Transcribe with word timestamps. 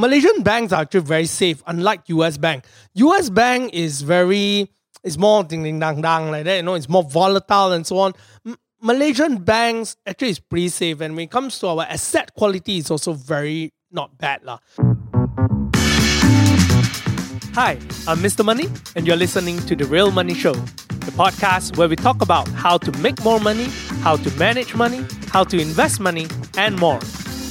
Malaysian 0.00 0.42
banks 0.42 0.72
are 0.72 0.80
actually 0.80 1.00
very 1.00 1.26
safe, 1.26 1.62
unlike 1.66 2.08
US 2.08 2.38
bank. 2.38 2.64
US 2.94 3.28
bank 3.28 3.74
is 3.74 4.00
very, 4.00 4.70
it's 5.04 5.18
more 5.18 5.44
ding 5.44 5.62
ding 5.62 5.78
dang 5.78 6.00
dang 6.00 6.30
like 6.30 6.44
that, 6.44 6.56
you 6.56 6.62
know, 6.62 6.72
it's 6.72 6.88
more 6.88 7.02
volatile 7.04 7.72
and 7.72 7.86
so 7.86 7.98
on. 7.98 8.14
M- 8.46 8.56
Malaysian 8.80 9.36
banks 9.44 9.96
actually 10.06 10.30
is 10.30 10.40
pretty 10.40 10.70
safe, 10.70 11.02
and 11.02 11.14
when 11.16 11.24
it 11.24 11.30
comes 11.30 11.58
to 11.58 11.66
our 11.66 11.82
asset 11.82 12.32
quality, 12.34 12.78
it's 12.78 12.90
also 12.90 13.12
very 13.12 13.74
not 13.92 14.16
bad. 14.16 14.42
lah. 14.42 14.58
Hi, 17.52 17.72
I'm 18.08 18.20
Mr. 18.24 18.42
Money, 18.42 18.68
and 18.96 19.06
you're 19.06 19.16
listening 19.18 19.58
to 19.66 19.76
The 19.76 19.84
Real 19.84 20.10
Money 20.10 20.32
Show, 20.32 20.54
the 20.54 21.12
podcast 21.12 21.76
where 21.76 21.88
we 21.90 21.96
talk 21.96 22.22
about 22.22 22.48
how 22.48 22.78
to 22.78 22.90
make 23.00 23.22
more 23.22 23.38
money, 23.38 23.68
how 24.00 24.16
to 24.16 24.30
manage 24.38 24.74
money, 24.74 25.04
how 25.28 25.44
to 25.44 25.60
invest 25.60 26.00
money, 26.00 26.26
and 26.56 26.78
more. 26.78 27.00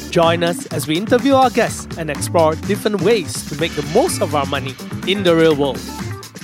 Join 0.09 0.43
us 0.43 0.65
as 0.67 0.87
we 0.87 0.97
interview 0.97 1.35
our 1.35 1.51
guests 1.51 1.95
and 1.99 2.09
explore 2.09 2.55
different 2.55 3.03
ways 3.03 3.47
to 3.47 3.55
make 3.61 3.71
the 3.73 3.83
most 3.93 4.23
of 4.23 4.33
our 4.33 4.47
money 4.47 4.73
in 5.07 5.21
the 5.21 5.35
real 5.35 5.55
world. 5.55 5.79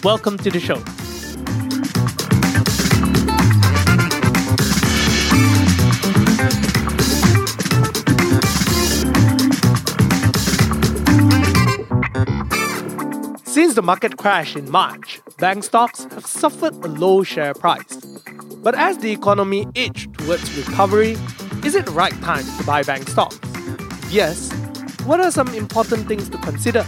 Welcome 0.04 0.38
to 0.38 0.52
the 0.52 0.60
show. 0.60 0.76
Since 13.46 13.74
the 13.74 13.82
market 13.82 14.18
crash 14.18 14.56
in 14.56 14.70
March, 14.70 15.20
bank 15.40 15.64
stocks 15.64 16.04
have 16.14 16.28
suffered 16.28 16.76
a 16.86 16.88
low 16.88 17.24
share 17.24 17.56
price. 17.56 17.96
But 18.58 18.76
as 18.76 19.00
the 19.00 19.12
economy 19.12 19.66
edged 19.76 20.14
towards 20.20 20.56
recovery, 20.56 21.18
is 21.64 21.74
it 21.74 21.88
the 21.88 21.92
right 21.94 22.14
time 22.22 22.46
to 22.60 22.64
buy 22.64 22.84
bank 22.84 23.10
stocks? 23.10 23.40
Yes. 24.10 24.52
What 25.06 25.20
are 25.20 25.32
some 25.32 25.54
important 25.54 26.08
things 26.08 26.30
to 26.30 26.38
consider? 26.38 26.86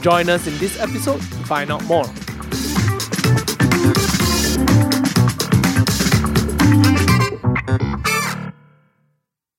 Join 0.00 0.28
us 0.28 0.46
in 0.46 0.56
this 0.58 0.80
episode 0.80 1.20
to 1.20 1.44
find 1.44 1.70
out 1.70 1.84
more. 1.84 2.04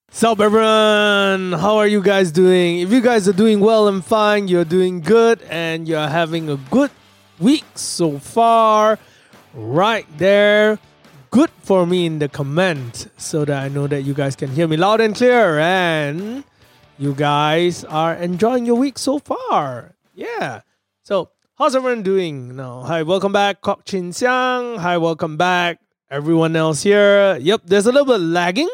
Sup 0.09 0.39
everyone, 0.39 1.59
how 1.59 1.78
are 1.78 1.88
you 1.88 2.02
guys 2.02 2.31
doing? 2.31 2.80
If 2.80 2.92
you 2.92 3.02
guys 3.02 3.28
are 3.28 3.34
doing 3.34 3.59
well 3.59 3.88
and 3.89 4.03
fine, 4.03 4.47
you're 4.47 4.64
doing 4.66 5.02
good 5.02 5.41
and 5.50 5.88
you're 5.88 6.08
having 6.08 6.50
a 6.50 6.56
good 6.72 6.89
week 7.38 7.66
so 7.75 8.17
far, 8.17 8.97
right 9.53 10.06
there, 10.17 10.80
good 11.31 11.50
for 11.62 11.86
me 11.86 12.06
in 12.06 12.19
the 12.19 12.30
comment 12.30 13.09
so 13.17 13.44
that 13.44 13.62
I 13.62 13.67
know 13.67 13.88
that 13.88 14.03
you 14.03 14.14
guys 14.14 14.38
can 14.38 14.50
hear 14.52 14.69
me 14.69 14.78
loud 14.78 15.02
and 15.02 15.14
clear 15.14 15.59
and 15.59 16.45
you 16.97 17.13
guys 17.13 17.83
are 17.85 18.15
enjoying 18.15 18.65
your 18.65 18.75
week 18.75 18.97
so 18.97 19.19
far. 19.19 19.95
Yeah. 20.13 20.61
So, 21.03 21.29
how's 21.55 21.75
everyone 21.75 22.03
doing? 22.03 22.55
No. 22.55 22.83
Hi, 22.83 23.03
welcome 23.03 23.33
back, 23.33 23.61
Kok 23.61 23.85
Chin 23.85 24.11
Xiang. 24.11 24.77
Hi, 24.77 24.97
welcome 24.97 25.35
back, 25.35 25.79
everyone 26.09 26.55
else 26.55 26.83
here. 26.83 27.38
Yep, 27.41 27.63
there's 27.66 27.85
a 27.85 27.91
little 27.91 28.05
bit 28.05 28.21
lagging. 28.21 28.69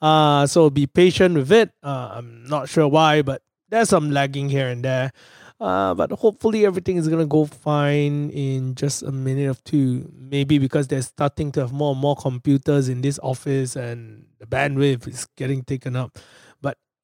Uh, 0.00 0.46
so 0.46 0.70
be 0.70 0.86
patient 0.86 1.34
with 1.34 1.52
it. 1.52 1.70
Uh, 1.82 2.12
I'm 2.14 2.46
not 2.46 2.68
sure 2.68 2.88
why, 2.88 3.22
but 3.22 3.42
there's 3.68 3.90
some 3.90 4.10
lagging 4.10 4.48
here 4.48 4.68
and 4.68 4.84
there. 4.84 5.12
Uh, 5.60 5.92
but 5.92 6.12
hopefully 6.12 6.64
everything 6.64 6.96
is 6.96 7.08
gonna 7.08 7.26
go 7.26 7.44
fine 7.44 8.30
in 8.30 8.76
just 8.76 9.02
a 9.02 9.10
minute 9.10 9.50
or 9.50 9.60
two. 9.64 10.10
Maybe 10.16 10.58
because 10.58 10.86
they're 10.86 11.02
starting 11.02 11.50
to 11.52 11.60
have 11.60 11.72
more 11.72 11.92
and 11.92 12.00
more 12.00 12.14
computers 12.14 12.88
in 12.88 13.02
this 13.02 13.18
office 13.22 13.74
and 13.74 14.24
the 14.38 14.46
bandwidth 14.46 15.08
is 15.08 15.26
getting 15.36 15.64
taken 15.64 15.96
up. 15.96 16.16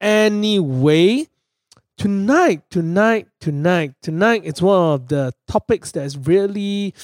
Anyway, 0.01 1.27
tonight, 1.97 2.63
tonight, 2.69 3.29
tonight, 3.41 3.93
tonight, 4.03 4.43
it's 4.45 4.61
one 4.61 4.95
of 4.95 5.09
the 5.09 5.33
topics 5.47 5.93
that's 5.93 6.17
really 6.17 6.95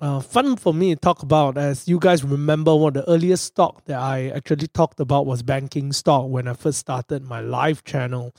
uh, 0.00 0.20
fun 0.20 0.56
for 0.56 0.74
me 0.74 0.94
to 0.94 1.00
talk 1.00 1.22
about. 1.22 1.56
As 1.56 1.86
you 1.86 1.98
guys 1.98 2.24
remember, 2.24 2.74
one 2.74 2.88
of 2.88 2.94
the 2.94 3.10
earliest 3.10 3.44
stock 3.44 3.84
that 3.84 3.98
I 3.98 4.30
actually 4.30 4.66
talked 4.66 4.98
about 4.98 5.26
was 5.26 5.42
banking 5.42 5.92
stock 5.92 6.28
when 6.28 6.48
I 6.48 6.54
first 6.54 6.78
started 6.78 7.22
my 7.22 7.40
live 7.40 7.84
channel. 7.84 8.34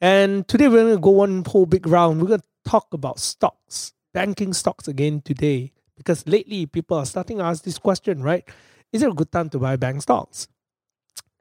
And 0.00 0.46
today 0.46 0.68
we're 0.68 0.84
going 0.84 0.94
to 0.94 1.00
go 1.00 1.10
one 1.10 1.44
whole 1.44 1.66
big 1.66 1.86
round. 1.86 2.20
We're 2.20 2.28
going 2.28 2.40
to 2.40 2.70
talk 2.70 2.94
about 2.94 3.18
stocks, 3.18 3.92
banking 4.12 4.52
stocks 4.52 4.86
again 4.86 5.20
today. 5.22 5.72
Because 5.96 6.26
lately 6.26 6.66
people 6.66 6.96
are 6.96 7.06
starting 7.06 7.38
to 7.38 7.44
ask 7.44 7.64
this 7.64 7.78
question, 7.78 8.22
right? 8.22 8.48
Is 8.92 9.02
it 9.02 9.10
a 9.10 9.14
good 9.14 9.32
time 9.32 9.48
to 9.50 9.58
buy 9.58 9.76
bank 9.76 10.02
stocks? 10.02 10.48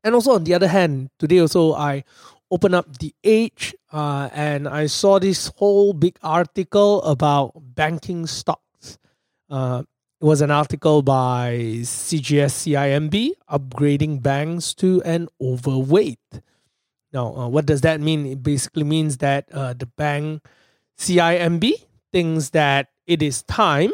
And 0.04 0.16
also 0.16 0.34
on 0.34 0.44
the 0.44 0.54
other 0.54 0.68
hand, 0.68 1.10
today 1.18 1.40
also 1.40 1.74
I 1.74 2.04
opened 2.52 2.76
up 2.76 2.98
the 3.00 3.16
Edge 3.24 3.74
uh, 3.92 4.30
and 4.34 4.68
I 4.68 4.88
saw 4.88 5.20
this 5.20 5.48
whole 5.56 5.94
big 5.94 6.18
article 6.22 7.02
about 7.04 7.54
banking 7.56 8.28
stocks. 8.28 8.98
Uh, 9.50 9.84
it 10.22 10.26
was 10.26 10.42
an 10.42 10.52
article 10.52 11.02
by 11.02 11.58
CGS 11.82 12.64
CIMB 12.64 13.32
upgrading 13.50 14.22
banks 14.22 14.74
to 14.76 15.02
an 15.04 15.28
overweight. 15.42 16.20
Now, 17.12 17.36
uh, 17.36 17.48
what 17.48 17.66
does 17.66 17.82
that 17.82 18.00
mean? 18.00 18.26
It 18.26 18.44
basically 18.44 18.84
means 18.84 19.18
that 19.18 19.52
uh, 19.52 19.74
the 19.74 19.86
bank 19.86 20.44
CIMB 20.98 21.74
thinks 22.12 22.50
that 22.50 22.90
it 23.06 23.22
is 23.22 23.44
time 23.44 23.92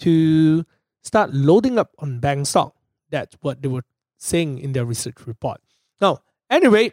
to 0.00 0.64
start 1.02 1.32
loading 1.32 1.78
up 1.78 1.90
on 1.98 2.20
bank 2.20 2.46
stock. 2.46 2.74
That's 3.10 3.36
what 3.40 3.62
they 3.62 3.68
were 3.68 3.84
saying 4.22 4.58
in 4.58 4.72
their 4.72 4.84
research 4.84 5.26
report. 5.26 5.60
Now, 6.00 6.22
anyway, 6.48 6.92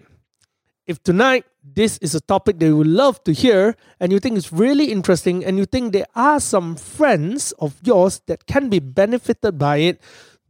if 0.87 1.01
tonight 1.03 1.45
this 1.63 1.99
is 1.99 2.15
a 2.15 2.21
topic 2.21 2.57
that 2.57 2.65
you 2.65 2.77
would 2.77 2.87
love 2.87 3.23
to 3.25 3.31
hear 3.31 3.75
and 3.99 4.11
you 4.11 4.19
think 4.19 4.35
it's 4.37 4.51
really 4.51 4.91
interesting 4.91 5.45
and 5.45 5.57
you 5.57 5.65
think 5.65 5.93
there 5.93 6.09
are 6.15 6.39
some 6.39 6.75
friends 6.75 7.51
of 7.59 7.77
yours 7.83 8.21
that 8.25 8.47
can 8.47 8.69
be 8.69 8.79
benefited 8.79 9.59
by 9.59 9.77
it, 9.77 10.01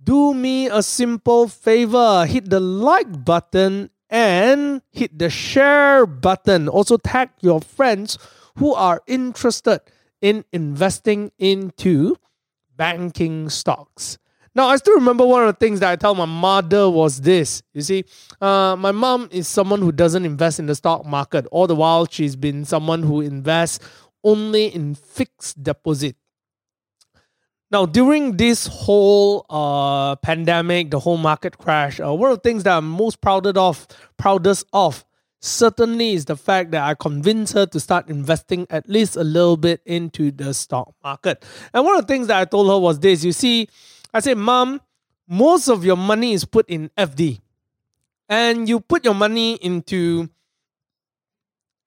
do 0.02 0.34
me 0.34 0.68
a 0.68 0.82
simple 0.82 1.50
favor 1.50 2.26
hit 2.26 2.50
the 2.50 2.62
like 2.62 3.26
button 3.26 3.90
and 4.10 4.82
hit 4.92 5.20
the 5.20 5.30
share 5.30 6.06
button. 6.06 6.70
Also, 6.70 6.96
tag 6.96 7.30
your 7.42 7.60
friends 7.60 8.18
who 8.56 8.74
are 8.74 9.02
interested 9.06 9.82
in 10.22 10.46
investing 10.54 11.32
into 11.38 12.16
banking 12.76 13.50
stocks. 13.50 14.18
Now, 14.60 14.68
I 14.68 14.76
still 14.76 14.96
remember 14.96 15.26
one 15.26 15.48
of 15.48 15.48
the 15.48 15.66
things 15.66 15.80
that 15.80 15.90
I 15.90 15.96
tell 15.96 16.14
my 16.14 16.26
mother 16.26 16.90
was 16.90 17.22
this. 17.22 17.64
You 17.74 17.82
see, 17.82 18.04
uh, 18.42 18.76
my 18.78 18.92
mom 18.92 19.30
is 19.32 19.48
someone 19.48 19.80
who 19.80 19.94
doesn't 19.94 20.26
invest 20.26 20.60
in 20.60 20.66
the 20.66 20.76
stock 20.76 21.06
market. 21.06 21.48
All 21.50 21.66
the 21.66 21.76
while, 21.76 22.06
she's 22.08 22.36
been 22.36 22.66
someone 22.66 23.02
who 23.02 23.22
invests 23.22 23.80
only 24.22 24.66
in 24.66 24.96
fixed 24.96 25.64
deposit. 25.64 26.18
Now, 27.72 27.86
during 27.86 28.36
this 28.36 28.68
whole 28.68 29.46
uh, 29.50 30.18
pandemic, 30.18 30.92
the 30.92 31.00
whole 31.00 31.16
market 31.16 31.58
crash, 31.58 32.02
uh, 32.02 32.14
one 32.14 32.32
of 32.32 32.40
the 32.40 32.42
things 32.42 32.64
that 32.64 32.76
I'm 32.76 32.90
most 32.90 33.22
proudest 33.22 33.56
of, 33.56 33.88
proudest 34.18 34.66
of, 34.74 35.06
certainly 35.40 36.16
is 36.16 36.26
the 36.26 36.36
fact 36.36 36.72
that 36.72 36.84
I 36.84 36.96
convinced 36.96 37.54
her 37.54 37.66
to 37.68 37.80
start 37.80 38.10
investing 38.10 38.68
at 38.70 38.90
least 38.90 39.16
a 39.16 39.24
little 39.24 39.56
bit 39.56 39.80
into 39.86 40.32
the 40.32 40.54
stock 40.54 40.94
market. 41.02 41.46
And 41.74 41.86
one 41.86 41.96
of 41.96 42.02
the 42.06 42.14
things 42.14 42.28
that 42.28 42.42
I 42.42 42.44
told 42.44 42.68
her 42.68 42.78
was 42.78 43.00
this: 43.00 43.24
you 43.24 43.32
see, 43.32 43.70
I 44.14 44.20
said, 44.20 44.38
Mom, 44.38 44.82
most 45.28 45.68
of 45.68 45.86
your 45.86 45.98
money 45.98 46.34
is 46.34 46.46
put 46.46 46.68
in 46.70 46.90
FD, 46.98 47.40
and 48.28 48.68
you 48.68 48.80
put 48.80 49.06
your 49.06 49.14
money 49.14 49.54
into 49.56 50.30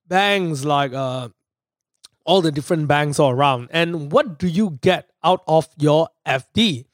banks 0.06 0.64
like 0.64 0.92
uh, 0.92 1.28
all 2.24 2.40
the 2.40 2.52
different 2.52 2.88
banks 2.88 3.18
all 3.18 3.30
around. 3.30 3.68
And 3.72 4.12
what 4.12 4.38
do 4.38 4.46
you 4.46 4.78
get 4.82 5.10
out 5.24 5.42
of 5.48 5.68
your 5.78 6.08
FD? 6.26 6.84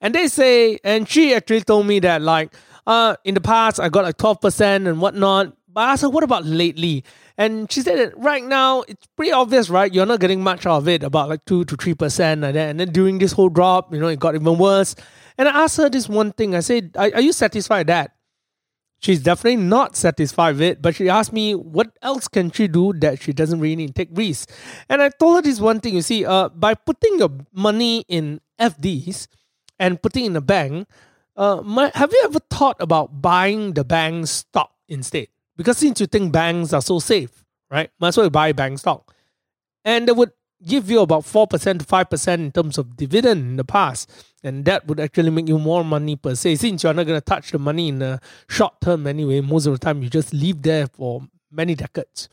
And 0.00 0.14
they 0.14 0.28
say, 0.28 0.78
and 0.84 1.08
she 1.08 1.34
actually 1.34 1.62
told 1.62 1.86
me 1.86 2.00
that 2.00 2.22
like 2.22 2.54
uh, 2.86 3.16
in 3.24 3.34
the 3.34 3.40
past 3.40 3.80
I 3.80 3.88
got 3.88 4.04
like 4.04 4.16
12% 4.16 4.88
and 4.88 5.00
whatnot. 5.00 5.56
But 5.68 5.88
I 5.88 5.96
said, 5.96 6.08
what 6.08 6.24
about 6.24 6.46
lately? 6.46 7.04
And 7.38 7.70
she 7.70 7.82
said 7.82 7.98
that 7.98 8.18
right 8.18 8.42
now 8.42 8.82
it's 8.82 9.06
pretty 9.16 9.32
obvious, 9.32 9.68
right? 9.68 9.92
You're 9.92 10.06
not 10.06 10.20
getting 10.20 10.42
much 10.42 10.64
out 10.64 10.78
of 10.78 10.88
it, 10.88 11.02
about 11.02 11.28
like 11.28 11.44
two 11.44 11.64
to 11.66 11.76
three 11.76 11.94
percent 11.94 12.40
like 12.40 12.54
that. 12.54 12.70
And 12.70 12.80
then 12.80 12.90
during 12.90 13.18
this 13.18 13.32
whole 13.32 13.50
drop, 13.50 13.92
you 13.92 14.00
know, 14.00 14.08
it 14.08 14.18
got 14.18 14.34
even 14.34 14.58
worse. 14.58 14.94
And 15.36 15.48
I 15.48 15.64
asked 15.64 15.76
her 15.76 15.90
this 15.90 16.08
one 16.08 16.32
thing. 16.32 16.54
I 16.54 16.60
said, 16.60 16.92
Are, 16.96 17.10
are 17.14 17.20
you 17.20 17.32
satisfied 17.32 17.80
with 17.80 17.86
that? 17.88 18.12
She's 18.98 19.22
definitely 19.22 19.62
not 19.62 19.94
satisfied 19.94 20.52
with 20.52 20.62
it, 20.62 20.82
but 20.82 20.94
she 20.94 21.08
asked 21.08 21.32
me 21.32 21.54
what 21.54 21.90
else 22.00 22.28
can 22.28 22.50
she 22.50 22.66
do 22.66 22.94
that 22.94 23.20
she 23.20 23.32
doesn't 23.32 23.60
really 23.60 23.76
need 23.76 23.88
to 23.88 23.92
take 23.92 24.08
risks. 24.12 24.52
And 24.88 25.02
I 25.02 25.10
told 25.10 25.36
her 25.36 25.42
this 25.42 25.60
one 25.60 25.80
thing, 25.80 25.94
you 25.94 26.02
see, 26.02 26.24
uh, 26.24 26.48
by 26.48 26.74
putting 26.74 27.18
your 27.18 27.30
money 27.52 28.04
in 28.08 28.40
FDs 28.58 29.28
and 29.78 30.00
putting 30.00 30.24
in 30.24 30.36
a 30.36 30.40
bank, 30.40 30.88
uh, 31.36 31.60
my, 31.62 31.92
have 31.94 32.10
you 32.10 32.22
ever 32.24 32.38
thought 32.50 32.76
about 32.80 33.20
buying 33.20 33.74
the 33.74 33.84
bank 33.84 34.26
stock 34.28 34.72
instead? 34.88 35.28
Because 35.56 35.78
since 35.78 36.00
you 36.00 36.06
think 36.06 36.32
banks 36.32 36.72
are 36.72 36.82
so 36.82 36.98
safe, 36.98 37.44
right? 37.70 37.90
Might 37.98 38.08
as 38.08 38.16
well 38.16 38.30
buy 38.30 38.52
bank 38.52 38.78
stock. 38.78 39.14
And 39.84 40.08
they 40.08 40.12
would 40.12 40.32
give 40.64 40.90
you 40.90 41.00
about 41.00 41.22
4% 41.22 41.48
to 41.48 41.84
5% 41.84 42.34
in 42.34 42.52
terms 42.52 42.78
of 42.78 42.96
dividend 42.96 43.40
in 43.40 43.56
the 43.56 43.64
past. 43.64 44.10
And 44.42 44.64
that 44.64 44.86
would 44.86 45.00
actually 45.00 45.30
make 45.30 45.48
you 45.48 45.58
more 45.58 45.84
money 45.84 46.16
per 46.16 46.34
se. 46.34 46.56
Since 46.56 46.82
you're 46.82 46.94
not 46.94 47.06
going 47.06 47.20
to 47.20 47.24
touch 47.24 47.52
the 47.52 47.58
money 47.58 47.88
in 47.88 47.98
the 47.98 48.20
short 48.48 48.80
term 48.80 49.06
anyway, 49.06 49.40
most 49.40 49.66
of 49.66 49.72
the 49.72 49.78
time 49.78 50.02
you 50.02 50.10
just 50.10 50.32
leave 50.32 50.62
there 50.62 50.86
for 50.86 51.22
many 51.50 51.74
decades. 51.74 52.28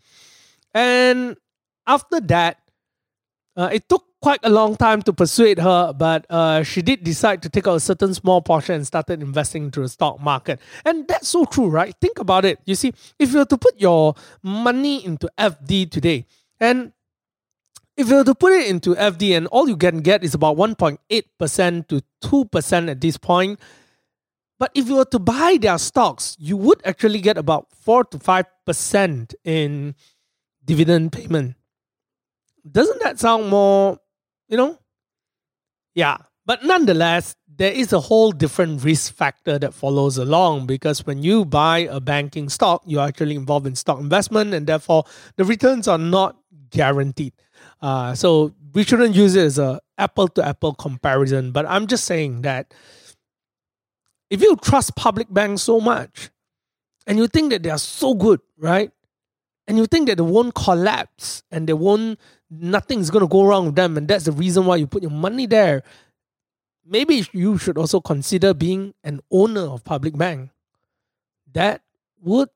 And 0.73 1.37
after 1.85 2.19
that, 2.21 2.59
uh, 3.55 3.69
it 3.71 3.87
took 3.87 4.05
quite 4.23 4.39
a 4.43 4.49
long 4.49 4.77
time 4.77 5.01
to 5.01 5.11
persuade 5.11 5.59
her, 5.59 5.91
but 5.91 6.25
uh, 6.29 6.63
she 6.63 6.81
did 6.81 7.03
decide 7.03 7.41
to 7.41 7.49
take 7.49 7.67
out 7.67 7.75
a 7.75 7.79
certain 7.81 8.13
small 8.13 8.41
portion 8.41 8.75
and 8.75 8.87
started 8.87 9.21
investing 9.21 9.65
into 9.65 9.81
the 9.81 9.89
stock 9.89 10.17
market. 10.21 10.61
And 10.85 11.05
that's 11.09 11.27
so 11.27 11.43
true, 11.43 11.67
right? 11.67 11.93
Think 11.99 12.19
about 12.19 12.45
it. 12.45 12.57
You 12.63 12.75
see, 12.75 12.93
if 13.19 13.33
you 13.33 13.39
were 13.39 13.51
to 13.51 13.57
put 13.57 13.81
your 13.81 14.15
money 14.41 15.03
into 15.03 15.29
FD 15.37 15.91
today, 15.91 16.25
and 16.57 16.93
if 17.97 18.07
you 18.07 18.15
were 18.15 18.23
to 18.23 18.33
put 18.33 18.53
it 18.53 18.69
into 18.69 18.95
FD 18.95 19.35
and 19.35 19.47
all 19.47 19.67
you 19.67 19.75
can 19.75 19.99
get 19.99 20.23
is 20.23 20.33
about 20.33 20.55
1.8% 20.55 21.87
to 21.89 22.01
2% 22.23 22.89
at 22.89 23.01
this 23.01 23.17
point, 23.17 23.59
but 24.57 24.71
if 24.73 24.87
you 24.87 24.95
were 24.95 25.11
to 25.11 25.19
buy 25.19 25.57
their 25.59 25.77
stocks, 25.77 26.37
you 26.39 26.55
would 26.55 26.81
actually 26.85 27.19
get 27.19 27.37
about 27.37 27.67
4 27.81 28.05
to 28.05 28.19
5% 28.19 29.33
in 29.43 29.95
dividend 30.63 31.11
payment. 31.11 31.57
Doesn't 32.71 33.01
that 33.03 33.19
sound 33.19 33.49
more, 33.49 33.99
you 34.53 34.57
know? 34.57 34.77
Yeah. 35.95 36.17
But 36.45 36.63
nonetheless, 36.63 37.35
there 37.47 37.71
is 37.71 37.91
a 37.91 37.99
whole 37.99 38.31
different 38.31 38.83
risk 38.83 39.11
factor 39.11 39.57
that 39.57 39.73
follows 39.73 40.19
along 40.19 40.67
because 40.67 41.07
when 41.07 41.23
you 41.23 41.43
buy 41.43 41.79
a 41.79 41.99
banking 41.99 42.49
stock, 42.49 42.83
you're 42.85 43.01
actually 43.01 43.35
involved 43.35 43.65
in 43.65 43.75
stock 43.75 43.99
investment 43.99 44.53
and 44.53 44.67
therefore 44.67 45.05
the 45.37 45.43
returns 45.43 45.87
are 45.87 45.97
not 45.97 46.37
guaranteed. 46.69 47.33
Uh, 47.81 48.13
so 48.13 48.53
we 48.75 48.83
shouldn't 48.83 49.15
use 49.15 49.35
it 49.35 49.43
as 49.43 49.57
a 49.57 49.81
apple 49.97 50.27
to 50.27 50.45
apple 50.45 50.75
comparison. 50.75 51.51
But 51.51 51.65
I'm 51.67 51.87
just 51.87 52.05
saying 52.05 52.43
that 52.43 52.75
if 54.29 54.39
you 54.39 54.55
trust 54.57 54.95
public 54.95 55.33
banks 55.33 55.63
so 55.63 55.79
much 55.79 56.29
and 57.07 57.17
you 57.17 57.25
think 57.25 57.49
that 57.49 57.63
they 57.63 57.71
are 57.71 57.79
so 57.79 58.13
good, 58.13 58.39
right? 58.59 58.91
And 59.65 59.77
you 59.77 59.87
think 59.87 60.09
that 60.09 60.17
they 60.17 60.23
won't 60.23 60.53
collapse 60.53 61.41
and 61.49 61.67
they 61.67 61.73
won't 61.73 62.19
nothing's 62.59 63.09
gonna 63.09 63.27
go 63.27 63.43
wrong 63.43 63.67
with 63.67 63.75
them, 63.75 63.97
and 63.97 64.07
that's 64.07 64.25
the 64.25 64.31
reason 64.31 64.65
why 64.65 64.77
you 64.77 64.87
put 64.87 65.01
your 65.01 65.11
money 65.11 65.45
there. 65.45 65.83
Maybe 66.85 67.25
you 67.31 67.57
should 67.57 67.77
also 67.77 68.01
consider 68.01 68.53
being 68.53 68.93
an 69.03 69.21
owner 69.31 69.61
of 69.61 69.83
public 69.83 70.17
bank. 70.17 70.49
That 71.53 71.81
would 72.21 72.49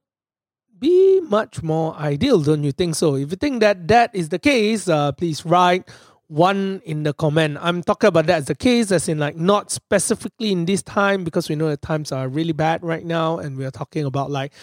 be 0.80 1.22
much 1.22 1.64
more 1.64 1.96
ideal, 1.96 2.40
don't 2.42 2.64
you 2.64 2.72
think 2.72 2.96
so? 2.96 3.16
If 3.16 3.32
you 3.32 3.38
think 3.38 3.62
that 3.62 3.88
that 3.88 4.14
is 4.14 4.30
the 4.30 4.40
case, 4.40 4.88
uh, 4.88 5.12
please 5.12 5.46
write 5.46 5.90
one 6.28 6.82
in 6.86 7.04
the 7.04 7.14
comment. 7.14 7.58
I'm 7.62 7.82
talking 7.82 8.10
about 8.10 8.26
that 8.26 8.40
as 8.40 8.46
the 8.46 8.56
case, 8.56 8.92
as 8.92 9.08
in 9.08 9.18
like 9.18 9.38
not 9.38 9.72
specifically 9.72 10.52
in 10.52 10.66
this 10.66 10.84
time 10.84 11.24
because 11.24 11.48
we 11.48 11.56
know 11.56 11.70
the 11.70 11.78
times 11.78 12.12
are 12.12 12.28
really 12.28 12.52
bad 12.52 12.84
right 12.84 13.06
now, 13.06 13.38
and 13.38 13.58
we 13.58 13.66
are 13.66 13.72
talking 13.72 14.06
about 14.06 14.30
like, 14.30 14.54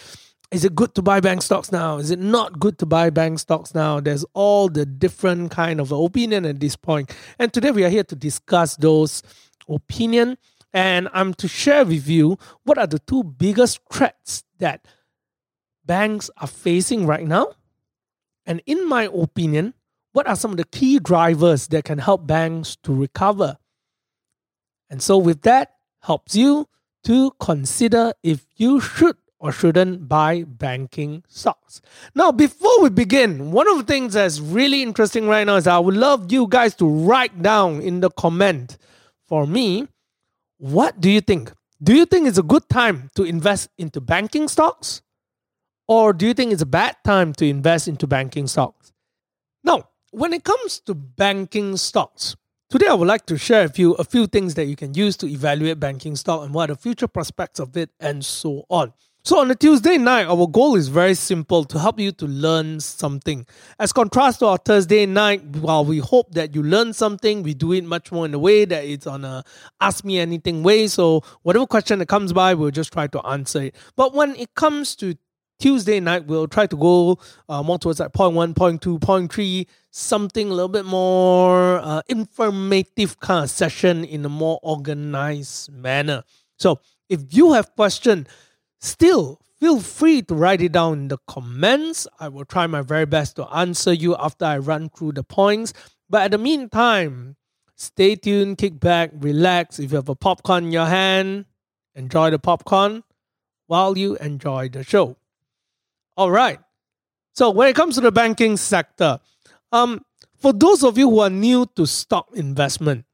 is 0.51 0.63
it 0.63 0.75
good 0.75 0.93
to 0.95 1.01
buy 1.01 1.19
bank 1.19 1.41
stocks 1.41 1.71
now? 1.71 1.97
Is 1.97 2.11
it 2.11 2.19
not 2.19 2.59
good 2.59 2.77
to 2.79 2.85
buy 2.85 3.09
bank 3.09 3.39
stocks 3.39 3.73
now? 3.73 3.99
There's 3.99 4.25
all 4.33 4.69
the 4.69 4.85
different 4.85 5.51
kind 5.51 5.79
of 5.79 5.91
opinion 5.91 6.45
at 6.45 6.59
this 6.59 6.75
point, 6.75 7.15
and 7.39 7.51
today 7.51 7.71
we 7.71 7.83
are 7.83 7.89
here 7.89 8.03
to 8.03 8.15
discuss 8.15 8.75
those 8.77 9.23
opinion, 9.67 10.37
and 10.73 11.09
I'm 11.13 11.33
to 11.35 11.47
share 11.47 11.85
with 11.85 12.07
you 12.07 12.37
what 12.63 12.77
are 12.77 12.87
the 12.87 12.99
two 12.99 13.23
biggest 13.23 13.79
threats 13.91 14.43
that 14.59 14.85
banks 15.85 16.29
are 16.37 16.47
facing 16.47 17.05
right 17.05 17.25
now, 17.27 17.53
and 18.45 18.61
in 18.65 18.87
my 18.87 19.09
opinion 19.11 19.73
what 20.15 20.27
are 20.27 20.35
some 20.37 20.51
of 20.51 20.57
the 20.57 20.63
key 20.63 20.97
drivers 20.97 21.67
that 21.67 21.83
can 21.83 21.97
help 21.97 22.25
banks 22.25 22.77
to 22.83 22.95
recover? 22.95 23.57
And 24.89 25.03
so, 25.03 25.17
with 25.17 25.41
that, 25.41 25.73
helps 26.03 26.37
you 26.37 26.69
to 27.03 27.31
consider 27.37 28.13
if 28.23 28.45
you 28.55 28.79
should 28.79 29.17
or 29.39 29.51
shouldn't 29.51 30.07
buy 30.07 30.43
banking 30.43 31.23
stocks. 31.27 31.81
Now, 32.13 32.31
before 32.31 32.81
we 32.81 32.89
begin, 32.89 33.51
one 33.51 33.67
of 33.67 33.77
the 33.77 33.83
things 33.83 34.13
that's 34.13 34.39
really 34.39 34.81
interesting 34.81 35.27
right 35.27 35.45
now 35.45 35.55
is 35.55 35.67
I 35.67 35.79
would 35.79 35.95
love 35.95 36.31
you 36.31 36.47
guys 36.47 36.75
to 36.75 36.87
write 36.87 37.41
down 37.41 37.81
in 37.81 37.99
the 37.99 38.09
comment 38.09 38.77
for 39.27 39.45
me 39.45 39.87
what 40.57 41.01
do 41.01 41.09
you 41.09 41.21
think? 41.21 41.51
Do 41.83 41.93
you 41.93 42.05
think 42.05 42.27
it's 42.27 42.37
a 42.37 42.43
good 42.43 42.67
time 42.69 43.09
to 43.15 43.23
invest 43.23 43.69
into 43.77 43.99
banking 43.99 44.47
stocks? 44.47 45.01
Or 45.87 46.13
do 46.13 46.25
you 46.25 46.33
think 46.33 46.53
it's 46.53 46.61
a 46.61 46.65
bad 46.65 46.95
time 47.03 47.33
to 47.33 47.45
invest 47.45 47.87
into 47.87 48.07
banking 48.07 48.47
stocks? 48.47 48.93
Now, 49.63 49.89
when 50.11 50.33
it 50.33 50.43
comes 50.43 50.79
to 50.81 50.95
banking 50.95 51.77
stocks, 51.77 52.35
today 52.69 52.87
I 52.87 52.93
would 52.93 53.07
like 53.07 53.25
to 53.27 53.37
share 53.37 53.63
with 53.63 53.77
you 53.77 53.93
a 53.93 54.03
few 54.03 54.27
things 54.27 54.55
that 54.55 54.65
you 54.65 54.75
can 54.75 54.93
use 54.93 55.17
to 55.17 55.27
evaluate 55.27 55.79
banking 55.79 56.15
stock 56.15 56.43
and 56.43 56.53
what 56.53 56.69
are 56.71 56.75
the 56.75 56.81
future 56.81 57.07
prospects 57.07 57.59
of 57.59 57.75
it 57.75 57.89
and 57.99 58.23
so 58.23 58.65
on. 58.69 58.93
So 59.27 59.39
on 59.39 59.49
a 59.49 59.55
Tuesday 59.55 59.97
night, 59.97 60.27
our 60.27 60.45
goal 60.45 60.75
is 60.75 60.87
very 60.87 61.15
simple 61.15 61.63
to 61.63 61.79
help 61.79 61.99
you 61.99 62.11
to 62.11 62.27
learn 62.27 62.79
something. 62.79 63.47
As 63.79 63.91
contrast 63.91 64.37
to 64.41 64.45
our 64.45 64.57
Thursday 64.57 65.07
night, 65.07 65.43
while 65.43 65.83
we 65.83 65.97
hope 65.97 66.35
that 66.35 66.53
you 66.53 66.61
learn 66.61 66.93
something, 66.93 67.41
we 67.41 67.55
do 67.55 67.71
it 67.71 67.85
much 67.85 68.11
more 68.11 68.27
in 68.27 68.35
a 68.35 68.37
way 68.37 68.65
that 68.65 68.85
it's 68.85 69.07
on 69.07 69.25
a 69.25 69.43
ask 69.81 70.05
me 70.05 70.19
anything 70.19 70.61
way. 70.61 70.85
So 70.85 71.23
whatever 71.41 71.65
question 71.65 71.97
that 71.97 72.07
comes 72.07 72.33
by, 72.33 72.53
we'll 72.53 72.69
just 72.69 72.93
try 72.93 73.07
to 73.07 73.25
answer 73.25 73.63
it. 73.63 73.75
But 73.95 74.13
when 74.13 74.35
it 74.35 74.53
comes 74.53 74.95
to 74.97 75.15
Tuesday 75.57 75.99
night, 75.99 76.27
we'll 76.27 76.47
try 76.47 76.67
to 76.67 76.77
go 76.77 77.17
uh, 77.49 77.63
more 77.63 77.79
towards 77.79 77.99
like 77.99 78.13
point 78.13 78.35
one, 78.35 78.53
point 78.53 78.83
two, 78.83 78.99
point 78.99 79.33
three, 79.33 79.65
something 79.89 80.51
a 80.51 80.53
little 80.53 80.69
bit 80.69 80.85
more 80.85 81.79
uh, 81.79 82.03
informative 82.09 83.19
kind 83.21 83.45
of 83.45 83.49
session 83.49 84.05
in 84.05 84.23
a 84.23 84.29
more 84.29 84.59
organized 84.61 85.73
manner. 85.73 86.23
So 86.59 86.79
if 87.09 87.21
you 87.31 87.53
have 87.53 87.75
question, 87.75 88.27
still 88.85 89.41
feel 89.59 89.79
free 89.79 90.21
to 90.23 90.35
write 90.35 90.61
it 90.61 90.71
down 90.71 90.93
in 90.93 91.07
the 91.07 91.17
comments. 91.27 92.07
I 92.19 92.29
will 92.29 92.45
try 92.45 92.67
my 92.67 92.81
very 92.81 93.05
best 93.05 93.35
to 93.37 93.45
answer 93.45 93.93
you 93.93 94.15
after 94.17 94.45
I 94.45 94.57
run 94.57 94.89
through 94.89 95.13
the 95.13 95.23
points. 95.23 95.73
But 96.09 96.23
at 96.23 96.31
the 96.31 96.37
meantime, 96.37 97.35
stay 97.75 98.15
tuned, 98.15 98.57
kick 98.57 98.79
back, 98.79 99.11
relax. 99.13 99.79
If 99.79 99.91
you 99.91 99.95
have 99.97 100.09
a 100.09 100.15
popcorn 100.15 100.65
in 100.65 100.71
your 100.71 100.85
hand, 100.85 101.45
enjoy 101.95 102.29
the 102.29 102.39
popcorn 102.39 103.03
while 103.67 103.97
you 103.97 104.15
enjoy 104.17 104.69
the 104.69 104.83
show. 104.83 105.17
All 106.15 106.31
right. 106.31 106.59
So 107.33 107.49
when 107.49 107.67
it 107.67 107.75
comes 107.75 107.95
to 107.95 108.01
the 108.01 108.11
banking 108.11 108.55
sector, 108.55 109.19
um, 109.71 110.05
for 110.37 110.53
those 110.53 110.83
of 110.83 110.97
you 110.97 111.09
who 111.09 111.19
are 111.19 111.29
new 111.29 111.65
to 111.75 111.85
stock 111.85 112.29
investment, 112.33 113.05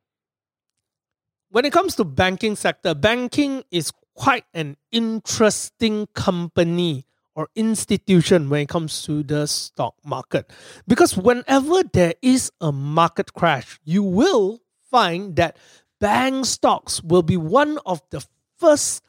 when 1.50 1.65
it 1.65 1.74
comes 1.74 1.95
to 1.95 2.03
banking 2.03 2.56
sector, 2.56 2.94
banking 2.94 3.63
is 3.71 3.91
quite 4.15 4.45
an 4.53 4.77
interesting 4.91 6.07
company 6.13 7.05
or 7.35 7.47
institution 7.55 8.49
when 8.49 8.61
it 8.61 8.69
comes 8.69 9.03
to 9.03 9.23
the 9.23 9.47
stock 9.47 9.95
market. 10.05 10.51
Because 10.87 11.15
whenever 11.15 11.83
there 11.83 12.13
is 12.21 12.51
a 12.59 12.71
market 12.71 13.33
crash, 13.33 13.79
you 13.83 14.03
will 14.03 14.59
find 14.89 15.36
that 15.38 15.57
bank 16.00 16.45
stocks 16.45 17.01
will 17.01 17.24
be 17.24 17.38
one 17.38 17.79
of 17.86 18.01
the 18.09 18.25
first 18.57 19.03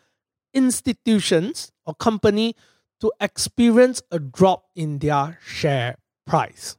institutions 0.55 1.73
or 1.85 1.95
company 1.95 2.55
to 3.01 3.13
experience 3.21 4.03
a 4.13 4.19
drop 4.19 4.67
in 4.77 4.99
their 5.01 5.39
share 5.45 5.97
price. 6.27 6.77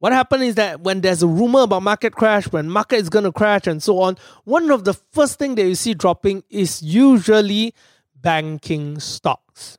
What 0.00 0.12
happened 0.12 0.44
is 0.44 0.54
that 0.54 0.80
when 0.80 1.02
there's 1.02 1.22
a 1.22 1.26
rumor 1.26 1.60
about 1.60 1.82
market 1.82 2.14
crash, 2.14 2.50
when 2.50 2.70
market 2.70 2.96
is 2.96 3.10
going 3.10 3.26
to 3.26 3.32
crash 3.32 3.66
and 3.66 3.82
so 3.82 4.00
on, 4.00 4.16
one 4.44 4.70
of 4.70 4.84
the 4.84 4.94
first 4.94 5.38
thing 5.38 5.54
that 5.56 5.66
you 5.66 5.74
see 5.74 5.92
dropping 5.92 6.42
is 6.48 6.82
usually 6.82 7.74
banking 8.16 8.98
stocks. 8.98 9.76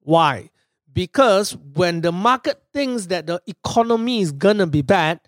Why? 0.00 0.48
Because 0.90 1.56
when 1.74 2.00
the 2.00 2.10
market 2.10 2.62
thinks 2.72 3.06
that 3.06 3.26
the 3.26 3.40
economy 3.46 4.22
is 4.22 4.32
going 4.32 4.58
to 4.58 4.66
be 4.66 4.80
bad, 4.80 5.20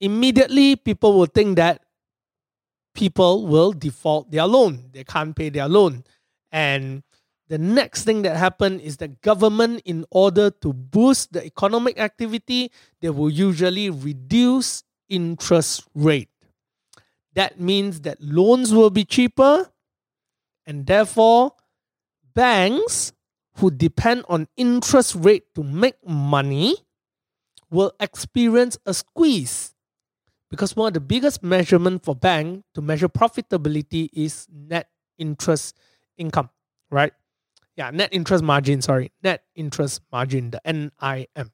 immediately 0.00 0.76
people 0.76 1.18
will 1.18 1.26
think 1.26 1.56
that 1.56 1.82
people 2.94 3.44
will 3.44 3.72
default 3.72 4.30
their 4.30 4.46
loan. 4.46 4.84
They 4.92 5.02
can't 5.02 5.34
pay 5.34 5.48
their 5.48 5.68
loan. 5.68 6.04
And 6.52 7.02
the 7.48 7.58
next 7.58 8.04
thing 8.04 8.22
that 8.22 8.36
happened 8.36 8.80
is 8.80 8.96
the 8.96 9.08
government, 9.08 9.82
in 9.84 10.04
order 10.10 10.50
to 10.50 10.72
boost 10.72 11.32
the 11.32 11.44
economic 11.44 11.98
activity, 11.98 12.70
they 13.00 13.10
will 13.10 13.30
usually 13.30 13.90
reduce 13.90 14.82
interest 15.08 15.86
rate. 15.94 16.30
That 17.34 17.60
means 17.60 18.02
that 18.02 18.20
loans 18.20 18.72
will 18.72 18.90
be 18.90 19.04
cheaper, 19.04 19.70
and 20.66 20.86
therefore, 20.86 21.52
banks 22.34 23.12
who 23.56 23.70
depend 23.70 24.24
on 24.28 24.48
interest 24.56 25.14
rate 25.16 25.54
to 25.54 25.62
make 25.62 25.96
money 26.06 26.76
will 27.70 27.92
experience 28.00 28.78
a 28.86 28.94
squeeze 28.94 29.74
because 30.50 30.76
one 30.76 30.88
of 30.88 30.94
the 30.94 31.00
biggest 31.00 31.42
measurement 31.42 32.04
for 32.04 32.14
bank 32.14 32.64
to 32.74 32.80
measure 32.80 33.08
profitability 33.08 34.08
is 34.12 34.46
net 34.52 34.88
interest 35.18 35.76
income 36.16 36.48
right 36.90 37.12
yeah, 37.76 37.90
net 37.90 38.10
interest 38.12 38.44
margin, 38.44 38.82
sorry, 38.82 39.12
net 39.22 39.44
interest 39.54 40.00
margin, 40.12 40.50
the 40.50 40.60
NIM. 40.64 41.50